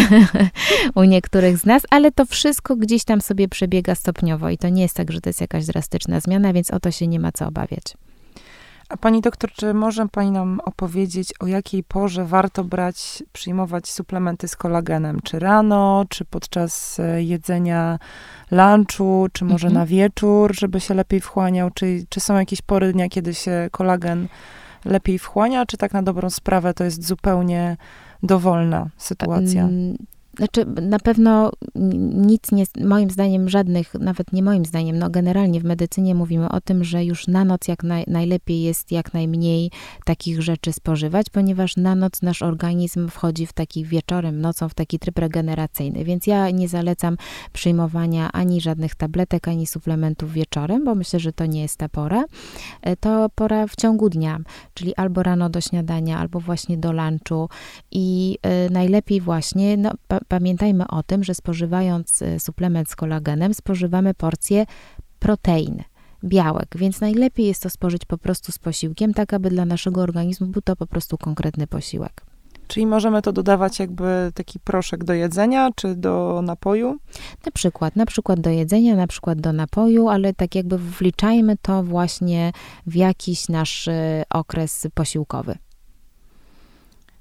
u 0.96 1.04
niektórych 1.04 1.58
z 1.58 1.66
nas, 1.66 1.84
ale 1.90 2.12
to 2.12 2.26
wszystko 2.26 2.76
gdzieś 2.76 3.04
tam 3.04 3.22
sobie 3.22 3.48
przebiega 3.48 3.96
stopniowo 3.96 4.50
i 4.50 4.58
to 4.58 4.70
nie 4.70 4.82
jest 4.82 4.96
tak, 4.96 5.12
że 5.12 5.22
to 5.22 5.30
jest 5.30 5.42
jakaś 5.42 5.66
drastyczna 5.66 6.20
zmiana, 6.20 6.54
więc 6.54 6.72
o 6.72 6.80
to 6.80 6.92
się 6.92 7.08
nie 7.08 7.20
ma 7.20 7.32
co 7.32 7.48
obawiać. 7.48 7.84
A 8.90 8.98
pani 8.98 9.22
doktor, 9.22 9.52
czy 9.52 9.74
może 9.74 10.08
pani 10.08 10.32
nam 10.32 10.60
opowiedzieć, 10.66 11.34
o 11.40 11.48
jakiej 11.48 11.84
porze 11.84 12.26
warto 12.26 12.64
brać, 12.64 13.24
przyjmować 13.34 13.90
suplementy 13.90 14.48
z 14.48 14.56
kolagenem? 14.56 15.20
Czy 15.24 15.40
rano, 15.40 16.06
czy 16.10 16.26
podczas 16.26 17.00
e, 17.00 17.24
jedzenia 17.24 18.00
lunchu, 18.52 19.28
czy 19.34 19.46
może 19.46 19.68
mhm. 19.68 19.74
na 19.74 19.86
wieczór, 19.86 20.56
żeby 20.56 20.80
się 20.80 20.94
lepiej 20.94 21.22
wchłaniał? 21.22 21.70
Czy, 21.72 22.06
czy 22.10 22.20
są 22.20 22.36
jakieś 22.40 22.62
pory 22.62 22.94
dnia, 22.94 23.10
kiedy 23.10 23.34
się 23.34 23.68
kolagen 23.72 24.28
lepiej 24.86 25.20
wchłania, 25.20 25.66
czy 25.66 25.78
tak 25.78 25.94
na 25.94 26.04
dobrą 26.04 26.30
sprawę 26.30 26.74
to 26.74 26.84
jest 26.84 27.08
zupełnie 27.08 27.78
dowolna 28.24 28.90
sytuacja? 28.98 29.70
Znaczy, 30.38 30.66
na 30.82 31.00
pewno 31.00 31.52
nic 32.16 32.52
nie, 32.52 32.64
moim 32.82 33.10
zdaniem, 33.10 33.50
żadnych, 33.50 33.94
nawet 33.94 34.34
nie 34.34 34.44
moim 34.44 34.66
zdaniem, 34.66 35.00
no 35.00 35.10
generalnie 35.10 35.60
w 35.60 35.64
medycynie 35.64 36.16
mówimy 36.16 36.50
o 36.50 36.62
tym, 36.62 36.84
że 36.84 37.06
już 37.06 37.28
na 37.28 37.46
noc 37.46 37.68
jak 37.68 37.84
naj, 37.84 38.04
najlepiej 38.08 38.62
jest 38.62 38.92
jak 38.92 39.14
najmniej 39.14 39.72
takich 40.06 40.42
rzeczy 40.42 40.74
spożywać, 40.74 41.30
ponieważ 41.30 41.78
na 41.78 41.96
noc 41.96 42.22
nasz 42.22 42.42
organizm 42.42 43.10
wchodzi 43.10 43.46
w 43.46 43.54
taki 43.54 43.86
wieczorem, 43.86 44.42
nocą 44.42 44.70
w 44.70 44.74
taki 44.74 45.00
tryb 45.00 45.20
regeneracyjny, 45.20 46.04
więc 46.04 46.28
ja 46.28 46.50
nie 46.50 46.68
zalecam 46.68 47.18
przyjmowania 47.54 48.32
ani 48.32 48.62
żadnych 48.62 48.96
tabletek, 48.96 49.48
ani 49.48 49.68
suplementów 49.68 50.34
wieczorem, 50.34 50.86
bo 50.86 50.96
myślę, 50.96 51.20
że 51.20 51.34
to 51.34 51.46
nie 51.46 51.62
jest 51.62 51.78
ta 51.78 51.90
pora. 51.90 52.24
E, 52.82 52.96
to 52.96 53.30
pora 53.36 53.68
w 53.68 53.76
ciągu 53.76 54.10
dnia, 54.10 54.40
czyli 54.74 54.96
albo 54.96 55.24
rano 55.24 55.50
do 55.50 55.62
śniadania, 55.62 56.20
albo 56.20 56.40
właśnie 56.40 56.78
do 56.78 56.92
lunchu 56.92 57.50
i 57.92 58.38
y, 58.68 58.70
najlepiej 58.72 59.22
właśnie, 59.22 59.78
no, 59.78 59.92
pamiętajmy 60.28 60.88
o 60.88 61.04
tym, 61.04 61.24
że 61.24 61.36
spożywając 61.36 62.22
y, 62.22 62.40
suplement 62.40 62.90
z 62.90 62.96
kolagenem, 62.96 63.54
spożywamy 63.54 64.14
porcję 64.14 64.66
protein 65.20 65.84
białek, 66.24 66.68
więc 66.76 67.02
najlepiej 67.02 67.46
jest 67.46 67.64
to 67.64 67.70
spożyć 67.70 68.06
po 68.06 68.18
prostu 68.18 68.52
z 68.52 68.60
posiłkiem, 68.60 69.14
tak 69.14 69.34
aby 69.34 69.50
dla 69.50 69.66
naszego 69.66 70.02
organizmu 70.02 70.48
był 70.48 70.62
to 70.62 70.76
po 70.76 70.88
prostu 70.88 71.18
konkretny 71.18 71.68
posiłek. 71.68 72.26
Czyli 72.68 72.86
możemy 72.86 73.22
to 73.22 73.32
dodawać 73.34 73.80
jakby 73.80 74.32
taki 74.34 74.60
proszek 74.60 75.04
do 75.04 75.14
jedzenia, 75.14 75.70
czy 75.76 75.96
do 75.96 76.42
napoju? 76.44 76.98
Na 77.46 77.52
przykład, 77.52 77.96
na 77.96 78.06
przykład 78.06 78.40
do 78.40 78.50
jedzenia, 78.50 78.96
na 78.96 79.08
przykład 79.08 79.42
do 79.42 79.54
napoju, 79.54 80.10
ale 80.10 80.34
tak 80.34 80.56
jakby 80.56 80.78
wliczajmy 80.78 81.58
to 81.62 81.84
właśnie 81.84 82.52
w 82.88 82.96
jakiś 82.96 83.50
nasz 83.50 83.88
y, 83.88 84.24
okres 84.30 84.88
posiłkowy 84.94 85.58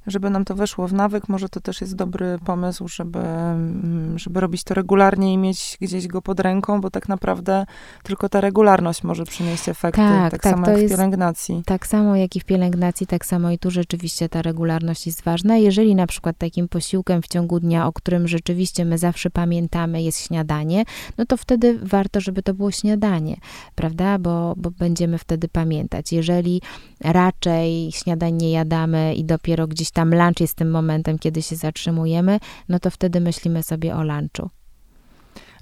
żeby 0.07 0.31
nam 0.31 0.45
to 0.45 0.55
weszło 0.55 0.89
w 0.89 0.93
nawyk, 0.93 1.29
może 1.29 1.49
to 1.49 1.61
też 1.61 1.81
jest 1.81 1.97
dobry 1.97 2.39
pomysł, 2.45 2.89
żeby, 2.89 3.19
mm, 3.19 4.19
żeby 4.19 4.41
robić 4.41 4.65
to 4.65 4.75
regularnie 4.75 5.33
i 5.33 5.39
mieć 5.39 5.77
gdzieś 5.81 6.07
go 6.07 6.23
pod 6.23 6.41
ręką, 6.41 6.81
bo 6.81 6.91
tak 6.91 7.09
naprawdę 7.09 7.67
tylko 8.03 8.29
ta 8.29 8.41
regularność 8.41 9.05
może 9.05 9.25
przynieść 9.25 9.69
efekty, 9.69 10.01
tak, 10.01 10.31
tak, 10.31 10.43
tak 10.43 10.53
samo 10.53 10.71
jak 10.71 10.87
w 10.87 10.89
pielęgnacji. 10.91 11.63
Tak 11.67 11.87
samo 11.87 12.17
jak 12.17 12.37
i 12.37 12.41
w 12.41 12.45
pielęgnacji, 12.45 13.07
tak 13.07 13.27
samo 13.27 13.51
i 13.51 13.59
tu 13.59 13.71
rzeczywiście 13.71 14.29
ta 14.29 14.43
regularność 14.43 15.07
jest 15.07 15.23
ważna. 15.23 15.57
Jeżeli 15.57 15.95
na 15.95 16.07
przykład 16.07 16.39
takim 16.39 16.69
posiłkiem 16.69 17.23
w 17.23 17.29
ciągu 17.29 17.61
dnia, 17.61 17.87
o 17.87 17.93
którym 17.93 18.29
rzeczywiście 18.29 18.85
my 18.85 18.99
zawsze 18.99 19.31
pamiętamy, 19.31 20.03
jest 20.03 20.27
śniadanie, 20.27 20.85
no 21.19 21.27
to 21.27 21.37
wtedy 21.37 21.79
warto, 21.83 22.21
żeby 22.21 22.43
to 22.43 22.55
było 22.55 22.71
śniadanie, 22.71 23.37
prawda, 23.75 24.19
bo, 24.19 24.55
bo 24.57 24.71
będziemy 24.71 25.19
wtedy 25.19 25.49
pamiętać. 25.49 26.13
Jeżeli 26.13 26.63
raczej 27.01 27.93
śniadań 27.93 28.35
nie 28.35 28.51
jadamy 28.51 29.15
i 29.15 29.25
dopiero 29.25 29.67
gdzieś 29.67 29.91
tam 29.97 30.15
lunch 30.15 30.41
jest 30.41 30.55
tym 30.55 30.71
momentem, 30.71 31.19
kiedy 31.19 31.43
się 31.43 31.57
zatrzymujemy, 31.57 32.41
no 32.69 32.79
to 32.79 32.91
wtedy 32.91 33.21
myślimy 33.21 33.63
sobie 33.63 33.97
o 33.97 34.03
lunchu. 34.03 34.51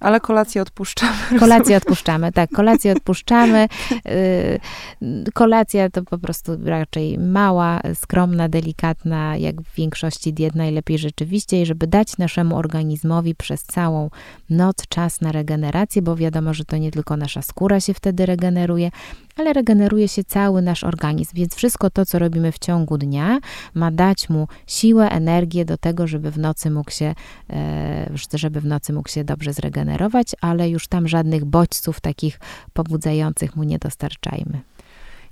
Ale 0.05 0.21
kolację 0.21 0.63
odpuszczamy. 0.63 1.39
Kolację 1.39 1.77
odpuszczamy, 1.77 2.33
tak, 2.33 2.51
kolację 2.51 2.93
odpuszczamy. 2.93 3.69
Y, 3.93 5.31
kolacja 5.35 5.91
to 5.91 6.03
po 6.03 6.19
prostu 6.19 6.53
raczej 6.65 7.19
mała, 7.19 7.81
skromna, 7.95 8.49
delikatna, 8.49 9.37
jak 9.37 9.63
w 9.63 9.75
większości 9.75 10.33
diet 10.33 10.55
najlepiej 10.55 10.99
rzeczywiście, 10.99 11.67
żeby 11.67 11.87
dać 11.87 12.19
naszemu 12.19 12.57
organizmowi 12.57 13.35
przez 13.35 13.63
całą 13.63 14.11
noc 14.51 14.77
czas 14.89 15.21
na 15.21 15.33
regenerację, 15.33 16.03
bo 16.03 16.17
wiadomo, 16.17 16.55
że 16.55 16.65
to 16.65 16.77
nie 16.77 16.91
tylko 16.91 17.17
nasza 17.17 17.43
skóra 17.43 17.81
się 17.81 17.95
wtedy 17.95 18.27
regeneruje, 18.27 18.91
ale 19.37 19.53
regeneruje 19.53 20.09
się 20.09 20.25
cały 20.25 20.63
nasz 20.63 20.85
organizm, 20.85 21.31
więc 21.35 21.55
wszystko 21.55 21.91
to, 21.91 22.07
co 22.07 22.19
robimy 22.19 22.53
w 22.53 22.59
ciągu 22.59 22.99
dnia, 22.99 23.39
ma 23.75 23.91
dać 23.91 24.29
mu 24.29 24.49
siłę, 24.67 25.11
energię 25.11 25.65
do 25.65 25.77
tego, 25.77 26.07
żeby 26.07 26.31
w 26.31 26.39
nocy 26.39 26.71
mógł 26.71 26.91
się, 26.91 27.15
e, 27.51 28.11
żeby 28.35 28.61
w 28.61 28.67
nocy 28.67 28.93
mógł 28.93 29.09
się 29.09 29.25
dobrze 29.25 29.53
zregenerować, 29.53 29.94
ale 30.41 30.71
już 30.71 30.89
tam 30.89 31.09
żadnych 31.09 31.45
bodźców 31.45 32.01
takich 32.01 32.41
pobudzających 32.73 33.57
mu 33.57 33.63
nie 33.63 33.79
dostarczajmy. 33.79 34.61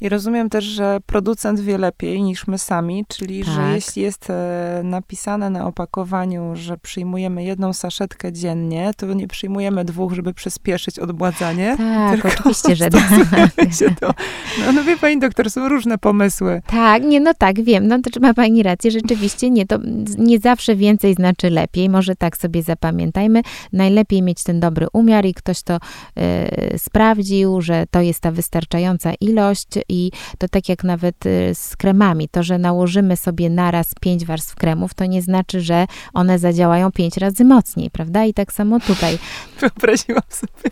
I 0.02 0.08
rozumiem 0.08 0.50
też, 0.50 0.64
że 0.64 0.98
producent 1.06 1.60
wie 1.60 1.78
lepiej 1.78 2.22
niż 2.22 2.46
my 2.46 2.58
sami, 2.58 3.04
czyli 3.08 3.44
tak. 3.44 3.54
że 3.54 3.74
jeśli 3.74 4.02
jest 4.02 4.30
e, 4.30 4.80
napisane 4.84 5.50
na 5.50 5.66
opakowaniu, 5.66 6.56
że 6.56 6.78
przyjmujemy 6.78 7.44
jedną 7.44 7.72
saszetkę 7.72 8.32
dziennie, 8.32 8.90
to 8.96 9.14
nie 9.14 9.28
przyjmujemy 9.28 9.84
dwóch, 9.84 10.12
żeby 10.12 10.34
przyspieszyć 10.34 10.98
odbładzanie. 10.98 11.76
Tak, 11.78 12.24
oczywiście, 12.24 12.76
że 12.76 12.90
tak. 12.90 13.50
To. 14.00 14.14
No, 14.66 14.72
no 14.72 14.84
wie 14.84 14.96
pani 14.96 15.18
doktor, 15.18 15.50
są 15.50 15.68
różne 15.68 15.98
pomysły. 15.98 16.62
Tak, 16.66 17.02
nie, 17.02 17.20
no 17.20 17.34
tak, 17.34 17.62
wiem, 17.62 17.88
no 17.88 17.98
to 17.98 18.20
ma 18.20 18.34
pani 18.34 18.62
rację, 18.62 18.90
rzeczywiście 18.90 19.50
nie, 19.50 19.66
to 19.66 19.78
nie 20.18 20.38
zawsze 20.38 20.76
więcej 20.76 21.14
znaczy 21.14 21.50
lepiej, 21.50 21.88
może 21.88 22.16
tak 22.16 22.36
sobie 22.36 22.62
zapamiętajmy. 22.62 23.42
Najlepiej 23.72 24.22
mieć 24.22 24.42
ten 24.42 24.60
dobry 24.60 24.86
umiar 24.92 25.26
i 25.26 25.34
ktoś 25.34 25.62
to 25.62 25.76
y, 25.76 26.78
sprawdził, 26.78 27.60
że 27.60 27.84
to 27.90 28.00
jest 28.00 28.20
ta 28.20 28.30
wystarczająca 28.30 29.12
ilość 29.20 29.68
i 29.92 30.10
to 30.38 30.48
tak 30.48 30.68
jak 30.68 30.84
nawet 30.84 31.26
y, 31.26 31.54
z 31.54 31.76
kremami, 31.76 32.28
to, 32.28 32.42
że 32.42 32.58
nałożymy 32.58 33.16
sobie 33.16 33.50
naraz 33.50 33.94
pięć 34.00 34.24
warstw 34.24 34.54
kremów, 34.54 34.94
to 34.94 35.06
nie 35.06 35.22
znaczy, 35.22 35.60
że 35.60 35.86
one 36.14 36.38
zadziałają 36.38 36.92
pięć 36.92 37.16
razy 37.16 37.44
mocniej, 37.44 37.90
prawda? 37.90 38.24
I 38.24 38.34
tak 38.34 38.52
samo 38.52 38.80
tutaj. 38.80 39.18
Wyobraziłam 39.60 40.22
sobie. 40.28 40.70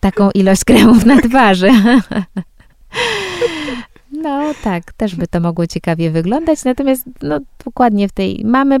Taką 0.00 0.30
ilość 0.30 0.64
kremów 0.64 1.04
na 1.04 1.20
twarzy. 1.20 1.70
No 4.22 4.54
tak, 4.62 4.92
też 4.92 5.16
by 5.16 5.26
to 5.26 5.40
mogło 5.40 5.66
ciekawie 5.66 6.10
wyglądać, 6.10 6.64
natomiast 6.64 7.04
no, 7.22 7.40
dokładnie 7.64 8.08
w 8.08 8.12
tej 8.12 8.42
mamy 8.44 8.78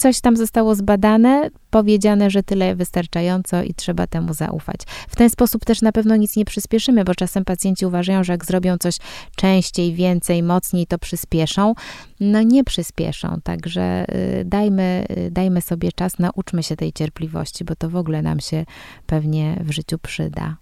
coś 0.00 0.20
tam 0.20 0.36
zostało 0.36 0.74
zbadane, 0.74 1.50
powiedziane, 1.70 2.30
że 2.30 2.42
tyle 2.42 2.76
wystarczająco 2.76 3.62
i 3.62 3.74
trzeba 3.74 4.06
temu 4.06 4.34
zaufać. 4.34 4.80
W 5.08 5.16
ten 5.16 5.30
sposób 5.30 5.64
też 5.64 5.82
na 5.82 5.92
pewno 5.92 6.16
nic 6.16 6.36
nie 6.36 6.44
przyspieszymy, 6.44 7.04
bo 7.04 7.14
czasem 7.14 7.44
pacjenci 7.44 7.86
uważają, 7.86 8.24
że 8.24 8.32
jak 8.32 8.44
zrobią 8.44 8.78
coś 8.78 8.96
częściej, 9.36 9.94
więcej, 9.94 10.42
mocniej, 10.42 10.86
to 10.86 10.98
przyspieszą. 10.98 11.74
No 12.20 12.42
nie 12.42 12.64
przyspieszą, 12.64 13.40
także 13.44 14.06
y, 14.40 14.44
dajmy, 14.44 15.06
y, 15.10 15.30
dajmy 15.30 15.60
sobie 15.60 15.92
czas, 15.92 16.18
nauczmy 16.18 16.62
się 16.62 16.76
tej 16.76 16.92
cierpliwości, 16.92 17.64
bo 17.64 17.76
to 17.76 17.90
w 17.90 17.96
ogóle 17.96 18.22
nam 18.22 18.40
się 18.40 18.64
pewnie 19.06 19.56
w 19.64 19.70
życiu 19.70 19.98
przyda. 19.98 20.56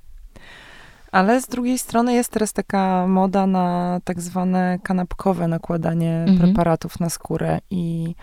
Ale 1.13 1.41
z 1.41 1.47
drugiej 1.49 1.79
strony 1.79 2.15
jest 2.15 2.33
teraz 2.33 2.53
taka 2.53 3.07
moda 3.07 3.47
na 3.47 4.01
tak 4.05 4.21
zwane 4.21 4.79
kanapkowe 4.83 5.49
nakładanie 5.49 6.25
mhm. 6.29 6.39
preparatów 6.39 7.01
na 7.01 7.11
skórę 7.11 7.59
i 7.71 8.15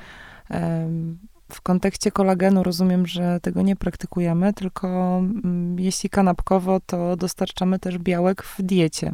Um, 0.49 1.29
w 1.51 1.61
kontekście 1.61 2.11
kolagenu 2.11 2.63
rozumiem, 2.63 3.07
że 3.07 3.39
tego 3.41 3.61
nie 3.61 3.75
praktykujemy, 3.75 4.53
tylko 4.53 4.87
mm, 5.17 5.79
jeśli 5.79 6.09
kanapkowo, 6.09 6.79
to 6.85 7.15
dostarczamy 7.15 7.79
też 7.79 7.97
białek 7.97 8.43
w 8.43 8.61
diecie. 8.61 9.11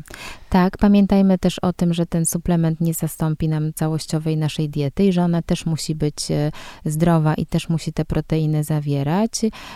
Tak, 0.49 0.77
pamiętajmy 0.77 1.37
też 1.37 1.59
o 1.59 1.73
tym, 1.73 1.93
że 1.93 2.05
ten 2.05 2.25
suplement 2.25 2.81
nie 2.81 2.93
zastąpi 2.93 3.47
nam 3.47 3.73
całościowej 3.73 4.37
naszej 4.37 4.69
diety 4.69 5.03
i 5.03 5.13
że 5.13 5.23
ona 5.23 5.41
też 5.41 5.65
musi 5.65 5.95
być 5.95 6.31
e, 6.31 6.51
zdrowa 6.85 7.33
i 7.33 7.45
też 7.45 7.69
musi 7.69 7.93
te 7.93 8.05
proteiny 8.05 8.63
zawierać. 8.63 9.31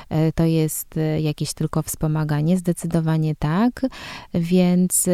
E, 0.10 0.32
to 0.32 0.44
jest 0.44 0.98
e, 0.98 1.22
jakieś 1.22 1.54
tylko 1.54 1.82
wspomaganie, 1.82 2.58
zdecydowanie 2.58 3.36
tak, 3.36 3.86
więc 4.34 5.10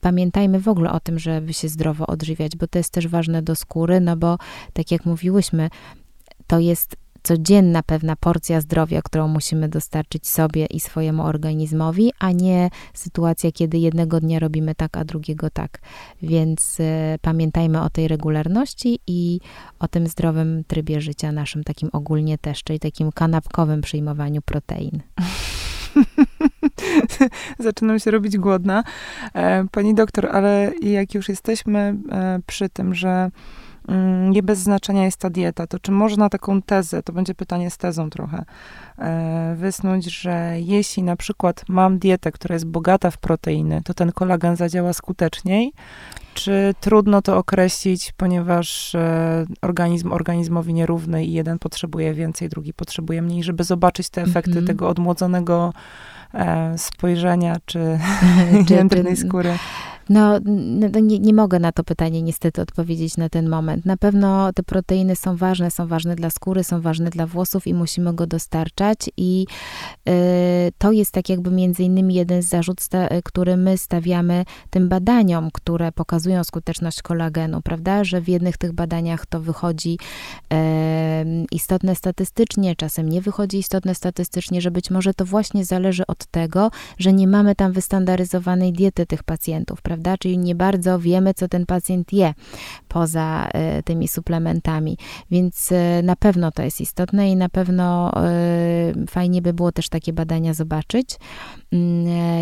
pamiętajmy 0.00 0.60
w 0.60 0.68
ogóle 0.68 0.92
o 0.92 1.00
tym, 1.00 1.18
żeby 1.18 1.54
się 1.54 1.68
zdrowo 1.68 2.06
odżywiać, 2.06 2.56
bo 2.56 2.66
to 2.66 2.78
jest 2.78 2.90
też 2.90 3.08
ważne 3.08 3.42
do 3.42 3.56
skóry, 3.56 4.00
no 4.00 4.16
bo 4.16 4.38
tak 4.72 4.90
jak 4.90 5.06
mówiłyśmy, 5.06 5.70
to 6.46 6.58
jest 6.58 6.96
codzienna 7.26 7.82
pewna 7.82 8.16
porcja 8.16 8.60
zdrowia, 8.60 9.02
którą 9.02 9.28
musimy 9.28 9.68
dostarczyć 9.68 10.28
sobie 10.28 10.66
i 10.66 10.80
swojemu 10.80 11.22
organizmowi, 11.22 12.12
a 12.18 12.32
nie 12.32 12.70
sytuacja, 12.94 13.52
kiedy 13.52 13.78
jednego 13.78 14.20
dnia 14.20 14.38
robimy 14.38 14.74
tak, 14.74 14.96
a 14.96 15.04
drugiego 15.04 15.50
tak. 15.50 15.78
Więc 16.22 16.80
y, 16.80 16.84
pamiętajmy 17.22 17.82
o 17.82 17.90
tej 17.90 18.08
regularności 18.08 18.98
i 19.06 19.40
o 19.78 19.88
tym 19.88 20.06
zdrowym 20.06 20.64
trybie 20.66 21.00
życia 21.00 21.32
naszym, 21.32 21.64
takim 21.64 21.88
ogólnie 21.92 22.38
też, 22.38 22.64
czyli 22.64 22.80
takim 22.80 23.12
kanapkowym 23.12 23.80
przyjmowaniu 23.80 24.42
protein. 24.42 25.02
Zaczynam 27.58 27.98
się 27.98 28.10
robić 28.10 28.38
głodna. 28.38 28.84
E, 29.34 29.66
pani 29.72 29.94
doktor, 29.94 30.26
ale 30.26 30.72
jak 30.82 31.14
już 31.14 31.28
jesteśmy 31.28 31.96
e, 32.12 32.40
przy 32.46 32.68
tym, 32.68 32.94
że 32.94 33.30
nie 34.30 34.42
bez 34.42 34.58
znaczenia 34.58 35.04
jest 35.04 35.16
ta 35.16 35.30
dieta, 35.30 35.66
to 35.66 35.78
czy 35.78 35.92
można 35.92 36.28
taką 36.28 36.62
tezę, 36.62 37.02
to 37.02 37.12
będzie 37.12 37.34
pytanie 37.34 37.70
z 37.70 37.76
tezą 37.76 38.10
trochę, 38.10 38.44
e, 38.98 39.54
wysnuć, 39.58 40.04
że 40.04 40.54
jeśli 40.58 41.02
na 41.02 41.16
przykład 41.16 41.64
mam 41.68 41.98
dietę, 41.98 42.32
która 42.32 42.52
jest 42.52 42.66
bogata 42.66 43.10
w 43.10 43.18
proteiny, 43.18 43.82
to 43.84 43.94
ten 43.94 44.12
kolagen 44.12 44.56
zadziała 44.56 44.92
skuteczniej, 44.92 45.72
czy 46.34 46.74
trudno 46.80 47.22
to 47.22 47.38
określić, 47.38 48.12
ponieważ 48.16 48.94
e, 48.94 49.46
organizm 49.62 50.12
organizmowi 50.12 50.74
nierówny 50.74 51.24
i 51.24 51.32
jeden 51.32 51.58
potrzebuje 51.58 52.14
więcej, 52.14 52.48
drugi 52.48 52.72
potrzebuje 52.74 53.22
mniej, 53.22 53.42
żeby 53.42 53.64
zobaczyć 53.64 54.08
te 54.08 54.22
efekty 54.22 54.50
mm 54.50 54.64
-hmm. 54.64 54.66
tego 54.66 54.88
odmłodzonego 54.88 55.72
e, 56.34 56.78
spojrzenia 56.78 57.56
czy 57.66 57.98
jędrnej 58.70 59.16
skóry? 59.16 59.58
No, 60.08 60.38
no, 60.44 61.00
nie, 61.00 61.18
nie 61.18 61.34
mogę 61.34 61.58
na 61.58 61.72
to 61.72 61.84
pytanie 61.84 62.22
niestety 62.22 62.62
odpowiedzieć 62.62 63.16
na 63.16 63.28
ten 63.28 63.48
moment. 63.48 63.86
Na 63.86 63.96
pewno 63.96 64.52
te 64.52 64.62
proteiny 64.62 65.16
są 65.16 65.36
ważne, 65.36 65.70
są 65.70 65.86
ważne 65.86 66.16
dla 66.16 66.30
skóry, 66.30 66.64
są 66.64 66.80
ważne 66.80 67.10
dla 67.10 67.26
włosów 67.26 67.66
i 67.66 67.74
musimy 67.74 68.14
go 68.14 68.26
dostarczać 68.26 69.10
i 69.16 69.46
y, 70.08 70.12
to 70.78 70.92
jest 70.92 71.12
tak 71.12 71.28
jakby 71.28 71.50
między 71.50 71.82
innymi 71.82 72.14
jeden 72.14 72.42
z 72.42 72.46
zarzut, 72.48 72.80
który 73.24 73.56
my 73.56 73.78
stawiamy 73.78 74.44
tym 74.70 74.88
badaniom, 74.88 75.50
które 75.52 75.92
pokazują 75.92 76.44
skuteczność 76.44 77.02
kolagenu, 77.02 77.62
prawda, 77.62 78.04
że 78.04 78.20
w 78.20 78.28
jednych 78.28 78.56
tych 78.56 78.72
badaniach 78.72 79.26
to 79.26 79.40
wychodzi 79.40 79.98
y, 80.52 80.56
istotne 81.52 81.94
statystycznie, 81.94 82.76
czasem 82.76 83.08
nie 83.08 83.20
wychodzi 83.20 83.58
istotne 83.58 83.94
statystycznie, 83.94 84.60
że 84.60 84.70
być 84.70 84.90
może 84.90 85.14
to 85.14 85.24
właśnie 85.24 85.64
zależy 85.64 86.06
od 86.06 86.26
tego, 86.26 86.70
że 86.98 87.12
nie 87.12 87.26
mamy 87.26 87.54
tam 87.54 87.72
wystandaryzowanej 87.72 88.72
diety 88.72 89.06
tych 89.06 89.22
pacjentów, 89.22 89.82
prawda, 89.82 89.95
prawda? 89.96 90.16
Czyli 90.18 90.38
nie 90.38 90.54
bardzo 90.54 90.98
wiemy, 90.98 91.34
co 91.34 91.48
ten 91.48 91.66
pacjent 91.66 92.12
je 92.12 92.34
poza 92.88 93.48
e, 93.52 93.82
tymi 93.82 94.08
suplementami. 94.08 94.98
Więc 95.30 95.72
e, 95.72 96.02
na 96.02 96.16
pewno 96.16 96.52
to 96.52 96.62
jest 96.62 96.80
istotne 96.80 97.30
i 97.30 97.36
na 97.36 97.48
pewno 97.48 98.12
e, 98.16 98.92
fajnie 99.08 99.42
by 99.42 99.52
było 99.52 99.72
też 99.72 99.88
takie 99.88 100.12
badania 100.12 100.54
zobaczyć, 100.54 101.08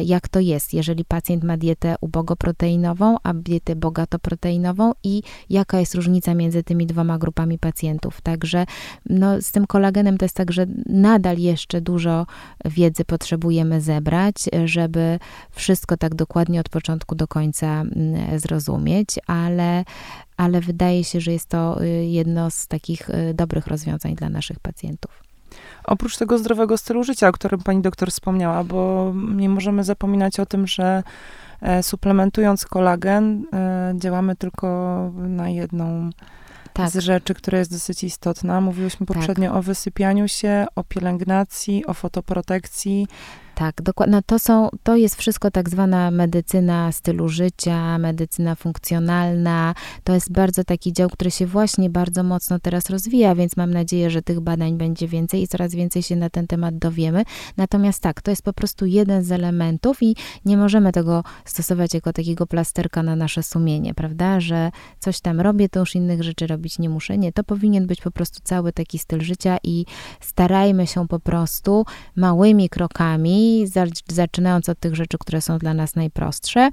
jak 0.04 0.28
to 0.28 0.40
jest, 0.40 0.74
jeżeli 0.74 1.04
pacjent 1.04 1.44
ma 1.44 1.56
dietę 1.56 1.94
ubogoproteinową, 2.00 3.16
a 3.22 3.34
dietę 3.34 3.76
bogatoproteinową 3.76 4.92
i 5.04 5.22
jaka 5.50 5.80
jest 5.80 5.94
różnica 5.94 6.34
między 6.34 6.62
tymi 6.62 6.87
dwoma 6.87 7.18
grupami 7.18 7.58
pacjentów. 7.58 8.20
Także 8.20 8.66
no, 9.06 9.42
z 9.42 9.52
tym 9.52 9.66
kolagenem 9.66 10.18
to 10.18 10.24
jest 10.24 10.37
tak, 10.37 10.52
że 10.52 10.66
nadal 10.87 11.38
jeszcze 11.38 11.80
dużo 11.80 12.26
wiedzy 12.64 13.04
potrzebujemy 13.04 13.80
zebrać, 13.80 14.34
żeby 14.64 15.18
wszystko 15.50 15.96
tak 15.96 16.14
dokładnie 16.14 16.60
od 16.60 16.68
początku 16.68 17.14
do 17.14 17.28
końca 17.28 17.66
mm, 17.66 18.38
zrozumieć, 18.40 19.08
ale, 19.26 19.84
ale 20.37 20.60
wydaje 20.60 21.04
się, 21.04 21.20
że 21.20 21.32
jest 21.32 21.48
to 21.48 21.82
y, 21.82 21.88
jedno 21.88 22.50
z 22.50 22.66
takich 22.66 23.10
y, 23.10 23.34
dobrych 23.34 23.66
rozwiązań 23.66 24.14
dla 24.14 24.28
naszych 24.28 24.60
pacjentów. 24.60 25.23
Oprócz 25.85 26.16
tego 26.16 26.38
zdrowego 26.38 26.79
stylu 26.79 27.05
życia, 27.05 27.29
o 27.29 27.33
którym 27.33 27.61
pani 27.61 27.83
doktor 27.83 28.11
wspomniała, 28.11 28.64
bo 28.64 29.12
nie 29.35 29.49
możemy 29.49 29.85
zapominać 29.85 30.40
o 30.40 30.47
tym, 30.47 30.66
że 30.66 31.03
e, 31.61 31.83
suplementując 31.83 32.64
kolagen, 32.64 33.47
e, 33.53 33.94
działamy 33.97 34.37
tylko 34.37 34.68
na 35.14 35.49
jedną 35.49 36.11
tak. 36.73 36.90
z 36.90 36.99
rzeczy, 36.99 37.35
która 37.35 37.59
jest 37.59 37.70
dosyć 37.70 38.05
istotna. 38.05 38.61
Mówiłyśmy 38.61 39.07
tak. 39.07 39.16
poprzednio 39.16 39.51
tak. 39.51 39.59
o 39.59 39.62
wysypianiu 39.62 40.29
się, 40.29 40.66
o 40.77 40.85
pielęgnacji, 40.85 41.87
o 41.87 41.94
fotoprotekcji. 41.94 43.07
Tak, 43.54 43.82
dokładnie. 43.82 44.16
No 44.16 44.22
to, 44.26 44.38
są, 44.38 44.68
to 44.82 44.96
jest 44.96 45.16
wszystko 45.16 45.50
tak 45.50 45.70
zwana 45.70 46.10
medycyna 46.10 46.92
stylu 46.92 47.28
życia, 47.28 47.98
medycyna 47.98 48.54
funkcjonalna. 48.54 49.74
To 50.04 50.14
jest 50.14 50.32
bardzo 50.32 50.64
taki 50.64 50.92
dział, 50.92 51.10
który 51.10 51.30
się 51.30 51.46
właśnie 51.46 51.90
bardzo 51.90 52.22
mocno 52.22 52.58
teraz 52.58 52.90
rozwija, 52.90 53.34
więc 53.34 53.56
mam 53.56 53.70
nadzieję, 53.70 54.10
że 54.10 54.22
tych 54.22 54.40
badań 54.40 54.76
będzie 54.76 55.08
więcej 55.08 55.42
i 55.42 55.48
coraz 55.48 55.74
więcej 55.74 56.02
się 56.02 56.16
na 56.16 56.30
ten 56.30 56.46
temat 56.46 56.78
dowiemy. 56.78 57.24
Natomiast 57.56 58.02
tak, 58.02 58.22
to 58.22 58.30
jest 58.30 58.42
po 58.42 58.52
prostu 58.52 58.86
jeden 58.86 59.24
z 59.24 59.32
elementów 59.32 60.02
i 60.02 60.16
nie 60.44 60.56
możemy 60.56 60.92
tego 60.92 61.24
stosować 61.44 61.94
jako 61.94 62.12
takiego 62.12 62.46
plasterka 62.46 63.02
na 63.02 63.16
nasze 63.16 63.42
sumienie, 63.42 63.94
prawda? 63.94 64.40
Że 64.40 64.70
coś 64.98 65.20
tam 65.20 65.40
robię, 65.40 65.68
to 65.68 65.80
już 65.80 65.94
innych 65.94 66.22
rzeczy 66.22 66.46
robić 66.46 66.78
nie 66.78 66.88
muszę. 66.88 67.18
Nie, 67.18 67.32
to 67.32 67.44
powinien 67.44 67.86
być 67.86 68.00
po 68.00 68.10
prostu 68.10 68.40
cały 68.44 68.72
taki 68.72 68.98
styl 68.98 69.20
życia 69.20 69.58
i 69.62 69.84
starajmy 70.20 70.86
się 70.86 71.08
po 71.08 71.20
prostu 71.20 71.84
małymi 72.16 72.68
krokami 72.68 73.43
zaczynając 74.09 74.68
od 74.68 74.78
tych 74.80 74.94
rzeczy, 74.94 75.18
które 75.18 75.40
są 75.40 75.59
dla 75.59 75.74
nas 75.74 75.94
najprostsze, 75.96 76.70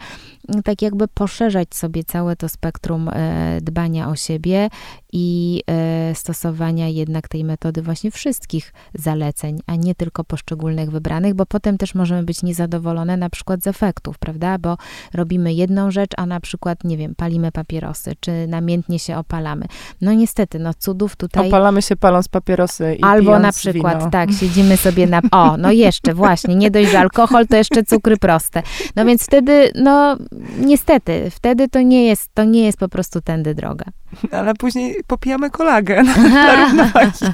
tak 0.63 0.81
jakby 0.81 1.07
poszerzać 1.07 1.75
sobie 1.75 2.03
całe 2.03 2.35
to 2.35 2.49
spektrum 2.49 3.09
e, 3.09 3.59
dbania 3.61 4.09
o 4.09 4.15
siebie 4.15 4.69
i 5.13 5.61
e, 5.67 6.15
stosowania 6.15 6.87
jednak 6.87 7.27
tej 7.27 7.43
metody 7.43 7.81
właśnie 7.81 8.11
wszystkich 8.11 8.73
zaleceń, 8.93 9.59
a 9.67 9.75
nie 9.75 9.95
tylko 9.95 10.23
poszczególnych 10.23 10.91
wybranych, 10.91 11.33
bo 11.33 11.45
potem 11.45 11.77
też 11.77 11.95
możemy 11.95 12.23
być 12.23 12.43
niezadowolone 12.43 13.17
na 13.17 13.29
przykład 13.29 13.63
z 13.63 13.67
efektów, 13.67 14.17
prawda? 14.19 14.57
Bo 14.57 14.77
robimy 15.13 15.53
jedną 15.53 15.91
rzecz, 15.91 16.11
a 16.17 16.25
na 16.25 16.39
przykład, 16.39 16.83
nie 16.83 16.97
wiem, 16.97 17.15
palimy 17.15 17.51
papierosy, 17.51 18.13
czy 18.19 18.47
namiętnie 18.47 18.99
się 18.99 19.17
opalamy. 19.17 19.65
No 20.01 20.13
niestety, 20.13 20.59
no 20.59 20.73
cudów 20.73 21.15
tutaj... 21.15 21.47
Opalamy 21.47 21.81
się 21.81 21.95
paląc 21.95 22.27
papierosy 22.27 22.95
i 22.95 23.03
Albo 23.03 23.39
na 23.39 23.51
przykład, 23.51 23.97
wino. 23.99 24.09
tak, 24.09 24.31
siedzimy 24.31 24.77
sobie 24.77 25.07
na... 25.07 25.21
O, 25.31 25.57
no 25.57 25.71
jeszcze, 25.71 26.13
właśnie, 26.13 26.55
nie 26.61 26.71
dość, 26.71 26.91
że 26.91 26.99
alkohol, 26.99 27.47
to 27.47 27.55
jeszcze 27.55 27.83
cukry 27.83 28.17
proste. 28.17 28.63
No 28.95 29.05
więc 29.05 29.23
wtedy, 29.23 29.71
no 29.75 30.17
niestety, 30.59 31.31
wtedy 31.31 31.67
to 31.67 31.81
nie 31.81 32.05
jest, 32.05 32.29
to 32.33 32.43
nie 32.43 32.65
jest 32.65 32.77
po 32.77 32.89
prostu 32.89 33.21
tędy 33.21 33.55
droga. 33.55 33.85
Ale 34.31 34.53
później 34.53 34.95
popijamy 35.07 35.49
kolagen 35.49 36.05
dla 36.31 36.55
równowagi. 36.65 37.25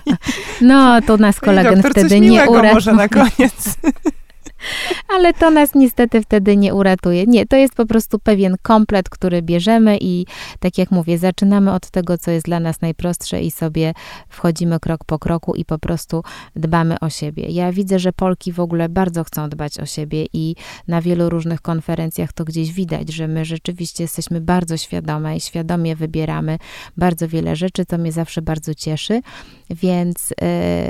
No, 0.61 1.01
to 1.01 1.17
nas 1.17 1.39
kolagen 1.39 1.83
wtedy 1.83 2.19
nie 2.19 2.45
uratuje. 2.49 2.73
może 2.73 2.93
na 2.93 3.07
koniec. 3.09 3.53
Ale 5.15 5.33
to 5.33 5.51
nas 5.51 5.75
niestety 5.75 6.21
wtedy 6.21 6.57
nie 6.57 6.73
uratuje. 6.73 7.25
Nie, 7.25 7.45
to 7.45 7.55
jest 7.55 7.75
po 7.75 7.85
prostu 7.85 8.19
pewien 8.19 8.55
komplet, 8.61 9.09
który 9.09 9.41
bierzemy 9.41 9.97
i 10.01 10.25
tak 10.59 10.77
jak 10.77 10.91
mówię, 10.91 11.17
zaczynamy 11.17 11.73
od 11.73 11.89
tego, 11.89 12.17
co 12.17 12.31
jest 12.31 12.45
dla 12.45 12.59
nas 12.59 12.81
najprostsze 12.81 13.41
i 13.41 13.51
sobie 13.51 13.93
wchodzimy 14.29 14.79
krok 14.79 15.03
po 15.05 15.19
kroku 15.19 15.55
i 15.55 15.65
po 15.65 15.79
prostu 15.79 16.23
dbamy 16.55 16.99
o 16.99 17.09
siebie. 17.09 17.47
Ja 17.49 17.71
widzę, 17.71 17.99
że 17.99 18.13
Polki 18.13 18.53
w 18.53 18.59
ogóle 18.59 18.89
bardzo 18.89 19.23
chcą 19.23 19.49
dbać 19.49 19.79
o 19.79 19.85
siebie 19.85 20.25
i 20.33 20.55
na 20.87 21.01
wielu 21.01 21.29
różnych 21.29 21.61
konferencjach 21.61 22.33
to 22.33 22.45
gdzieś 22.45 22.71
widać, 22.73 23.13
że 23.13 23.27
my 23.27 23.45
rzeczywiście 23.45 24.03
jesteśmy 24.03 24.41
bardzo 24.41 24.77
świadome 24.77 25.37
i 25.37 25.41
świadomie 25.41 25.95
wybieramy 25.95 26.57
bardzo 26.97 27.27
wiele 27.27 27.55
rzeczy, 27.55 27.85
co 27.85 27.97
mnie 27.97 28.11
zawsze 28.11 28.41
bardzo 28.41 28.73
cieszy, 28.73 29.21
więc 29.69 30.31
y, 30.31 30.35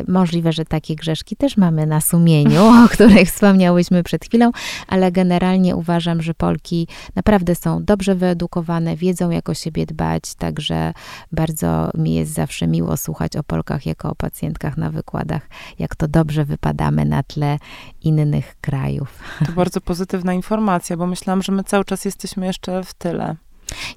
możliwe, 0.07 0.51
że 0.51 0.65
takie 0.65 0.95
grzeszki 0.95 1.35
też 1.35 1.57
mamy 1.57 1.85
na 1.85 2.01
sumieniu, 2.01 2.65
o 2.85 2.87
których 2.89 3.31
wspomniałyśmy 3.67 4.03
przed 4.03 4.25
chwilą, 4.25 4.51
ale 4.87 5.11
generalnie 5.11 5.75
uważam, 5.75 6.21
że 6.21 6.33
Polki 6.33 6.87
naprawdę 7.15 7.55
są 7.55 7.83
dobrze 7.83 8.15
wyedukowane, 8.15 8.95
wiedzą 8.95 9.29
jak 9.29 9.49
o 9.49 9.53
siebie 9.53 9.85
dbać, 9.85 10.35
także 10.35 10.93
bardzo 11.31 11.91
mi 11.97 12.13
jest 12.13 12.33
zawsze 12.33 12.67
miło 12.67 12.97
słuchać 12.97 13.35
o 13.35 13.43
Polkach 13.43 13.85
jako 13.85 14.09
o 14.09 14.15
pacjentkach 14.15 14.77
na 14.77 14.89
wykładach, 14.91 15.49
jak 15.79 15.95
to 15.95 16.07
dobrze 16.07 16.45
wypadamy 16.45 17.05
na 17.05 17.23
tle 17.23 17.59
innych 18.01 18.55
krajów. 18.61 19.19
To 19.45 19.51
bardzo 19.51 19.81
pozytywna 19.81 20.33
informacja, 20.33 20.97
bo 20.97 21.07
myślałam, 21.07 21.43
że 21.43 21.51
my 21.51 21.63
cały 21.63 21.85
czas 21.85 22.05
jesteśmy 22.05 22.45
jeszcze 22.45 22.83
w 22.83 22.93
tyle. 22.93 23.35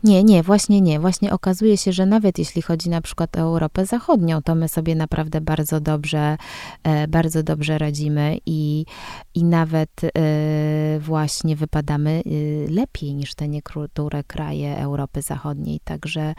Nie, 0.04 0.24
nie, 0.24 0.42
właśnie 0.42 0.80
nie. 0.80 1.00
Właśnie 1.00 1.32
okazuje 1.32 1.76
się, 1.76 1.92
że 1.92 2.06
nawet 2.06 2.38
jeśli 2.38 2.62
chodzi 2.62 2.90
na 2.90 3.00
przykład 3.00 3.36
o 3.36 3.40
Europę 3.40 3.86
Zachodnią, 3.86 4.42
to 4.42 4.54
my 4.54 4.68
sobie 4.68 4.94
naprawdę 4.94 5.40
bardzo 5.40 5.80
dobrze, 5.80 6.36
e, 6.82 7.08
bardzo 7.08 7.42
dobrze 7.42 7.78
radzimy 7.78 8.38
i, 8.46 8.84
i 9.34 9.44
nawet 9.44 9.90
e, 10.04 10.10
właśnie 11.00 11.56
wypadamy 11.56 12.22
e, 12.26 12.70
lepiej 12.70 13.14
niż 13.14 13.34
te 13.34 13.48
niektóre 13.48 14.24
kraje 14.24 14.78
Europy 14.78 15.22
Zachodniej. 15.22 15.80
Także 15.84 16.34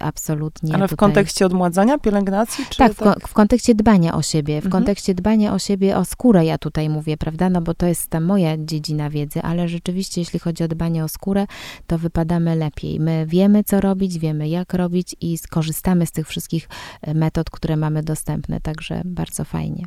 absolutnie. 0.00 0.74
Ale 0.74 0.86
w 0.86 0.90
tutaj... 0.90 1.08
kontekście 1.08 1.46
odmładzania, 1.46 1.98
pielęgnacji? 1.98 2.64
Czy 2.70 2.78
tak, 2.78 2.94
tak? 2.94 3.20
W, 3.20 3.30
w, 3.30 3.32
kontekście 3.32 3.74
dbania 3.74 4.14
o 4.14 4.22
siebie. 4.22 4.54
W 4.54 4.66
mhm. 4.66 4.70
kontekście 4.72 5.14
dbania 5.14 5.54
o 5.54 5.58
siebie, 5.58 5.96
o 5.96 6.04
skórę 6.04 6.44
ja 6.44 6.58
tutaj 6.58 6.88
mówię, 6.88 7.16
prawda? 7.16 7.50
No 7.50 7.60
bo 7.60 7.74
to 7.74 7.86
jest 7.86 8.10
ta 8.10 8.20
moja 8.20 8.56
dziedzina 8.58 9.10
wiedzy, 9.10 9.42
ale 9.42 9.68
rzeczywiście 9.68 10.20
jeśli 10.20 10.38
chodzi 10.38 10.64
o 10.64 10.68
dbanie 10.68 11.04
o 11.04 11.08
skórę, 11.08 11.46
to 11.86 11.98
wypadamy 11.98 12.56
lepiej. 12.58 13.00
My 13.00 13.26
wiemy, 13.26 13.64
co 13.64 13.80
robić, 13.80 14.18
wiemy, 14.18 14.48
jak 14.48 14.74
robić 14.74 15.16
i 15.20 15.38
skorzystamy 15.38 16.06
z 16.06 16.12
tych 16.12 16.28
wszystkich 16.28 16.68
e, 17.02 17.14
metod, 17.14 17.50
które 17.50 17.76
mamy 17.76 18.02
dostępne, 18.02 18.60
także 18.60 19.02
bardzo 19.04 19.44
fajnie. 19.44 19.84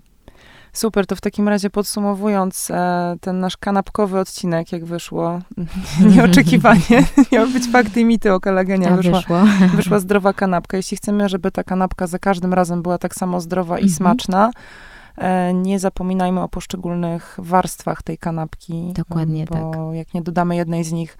Super, 0.73 1.05
to 1.05 1.15
w 1.15 1.21
takim 1.21 1.47
razie 1.47 1.69
podsumowując 1.69 2.71
e, 2.71 3.15
ten 3.21 3.39
nasz 3.39 3.57
kanapkowy 3.57 4.19
odcinek, 4.19 4.71
jak 4.71 4.86
wyszło, 4.86 5.39
nieoczekiwanie, 6.15 7.05
miał 7.31 7.47
być 7.47 7.67
fakty 7.71 8.01
i 8.01 8.05
mity 8.05 8.34
o 8.34 8.39
kolagenie, 8.39 8.91
wyszła, 8.91 9.19
wyszło. 9.19 9.41
wyszła 9.77 9.99
zdrowa 9.99 10.34
kanapka. 10.34 10.77
Jeśli 10.77 10.97
chcemy, 10.97 11.29
żeby 11.29 11.51
ta 11.51 11.63
kanapka 11.63 12.07
za 12.07 12.19
każdym 12.19 12.53
razem 12.53 12.81
była 12.81 12.97
tak 12.97 13.15
samo 13.15 13.41
zdrowa 13.41 13.79
i 13.79 13.84
mhm. 13.84 13.95
smaczna, 13.95 14.51
e, 15.17 15.53
nie 15.53 15.79
zapominajmy 15.79 16.41
o 16.41 16.49
poszczególnych 16.49 17.36
warstwach 17.38 18.03
tej 18.03 18.17
kanapki. 18.17 18.93
Dokładnie 18.93 19.45
bo 19.45 19.55
tak. 19.55 19.63
Bo 19.63 19.93
jak 19.93 20.13
nie 20.13 20.21
dodamy 20.21 20.55
jednej 20.55 20.84
z 20.84 20.91
nich, 20.91 21.17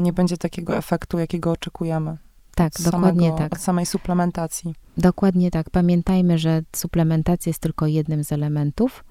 nie 0.00 0.12
będzie 0.12 0.36
takiego 0.36 0.76
efektu, 0.76 1.18
jakiego 1.18 1.50
oczekujemy. 1.50 2.16
Tak, 2.54 2.72
dokładnie 2.84 3.28
samego, 3.28 3.38
tak. 3.38 3.52
Od 3.52 3.60
samej 3.60 3.86
suplementacji. 3.86 4.74
Dokładnie 4.96 5.50
tak. 5.50 5.70
Pamiętajmy, 5.70 6.38
że 6.38 6.62
suplementacja 6.76 7.50
jest 7.50 7.60
tylko 7.60 7.86
jednym 7.86 8.24
z 8.24 8.32
elementów 8.32 9.04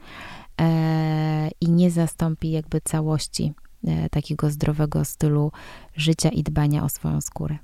e, 0.62 1.50
i 1.62 1.72
nie 1.72 1.91
zastąpi 1.91 2.52
jakby 2.52 2.82
całości 2.82 3.54
e, 3.88 4.10
takiego 4.10 4.50
zdrowego 4.50 5.06
stylu 5.06 5.52
życia 5.96 6.30
i 6.30 6.43
dbania 6.43 6.84
o 6.84 6.89
swoją 6.89 7.22
skórę. 7.22 7.58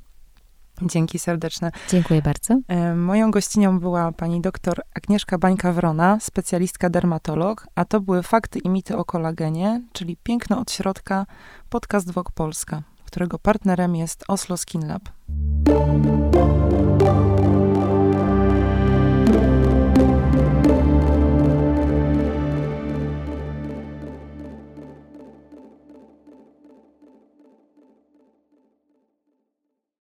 Dzięki 0.82 1.20
serdeczne. 1.20 1.72
Dziękuję 1.90 2.22
bardzo. 2.22 2.60
E, 2.68 2.96
moją 2.96 3.32
gościnią 3.32 3.80
była 3.80 4.12
pani 4.12 4.42
doktor 4.42 4.82
Agnieszka 4.94 5.38
Bańka-Wrona, 5.38 6.20
specjalistka 6.20 6.90
dermatolog, 6.90 7.68
a 7.76 7.86
to 7.86 8.02
były 8.02 8.24
fakty 8.24 8.60
i 8.60 8.70
mity 8.70 8.98
o 8.98 9.06
kolagenie, 9.06 9.82
czyli 9.94 10.18
piękno 10.24 10.60
od 10.60 10.72
środka, 10.72 11.26
podcast 11.70 12.12
Wok 12.12 12.32
Polska 12.32 12.84
którego 13.10 13.40
partnerem 13.40 13.96
jest 13.96 14.24
Oslo 14.28 14.58
Skin 14.58 14.88
Lab. 14.88 15.02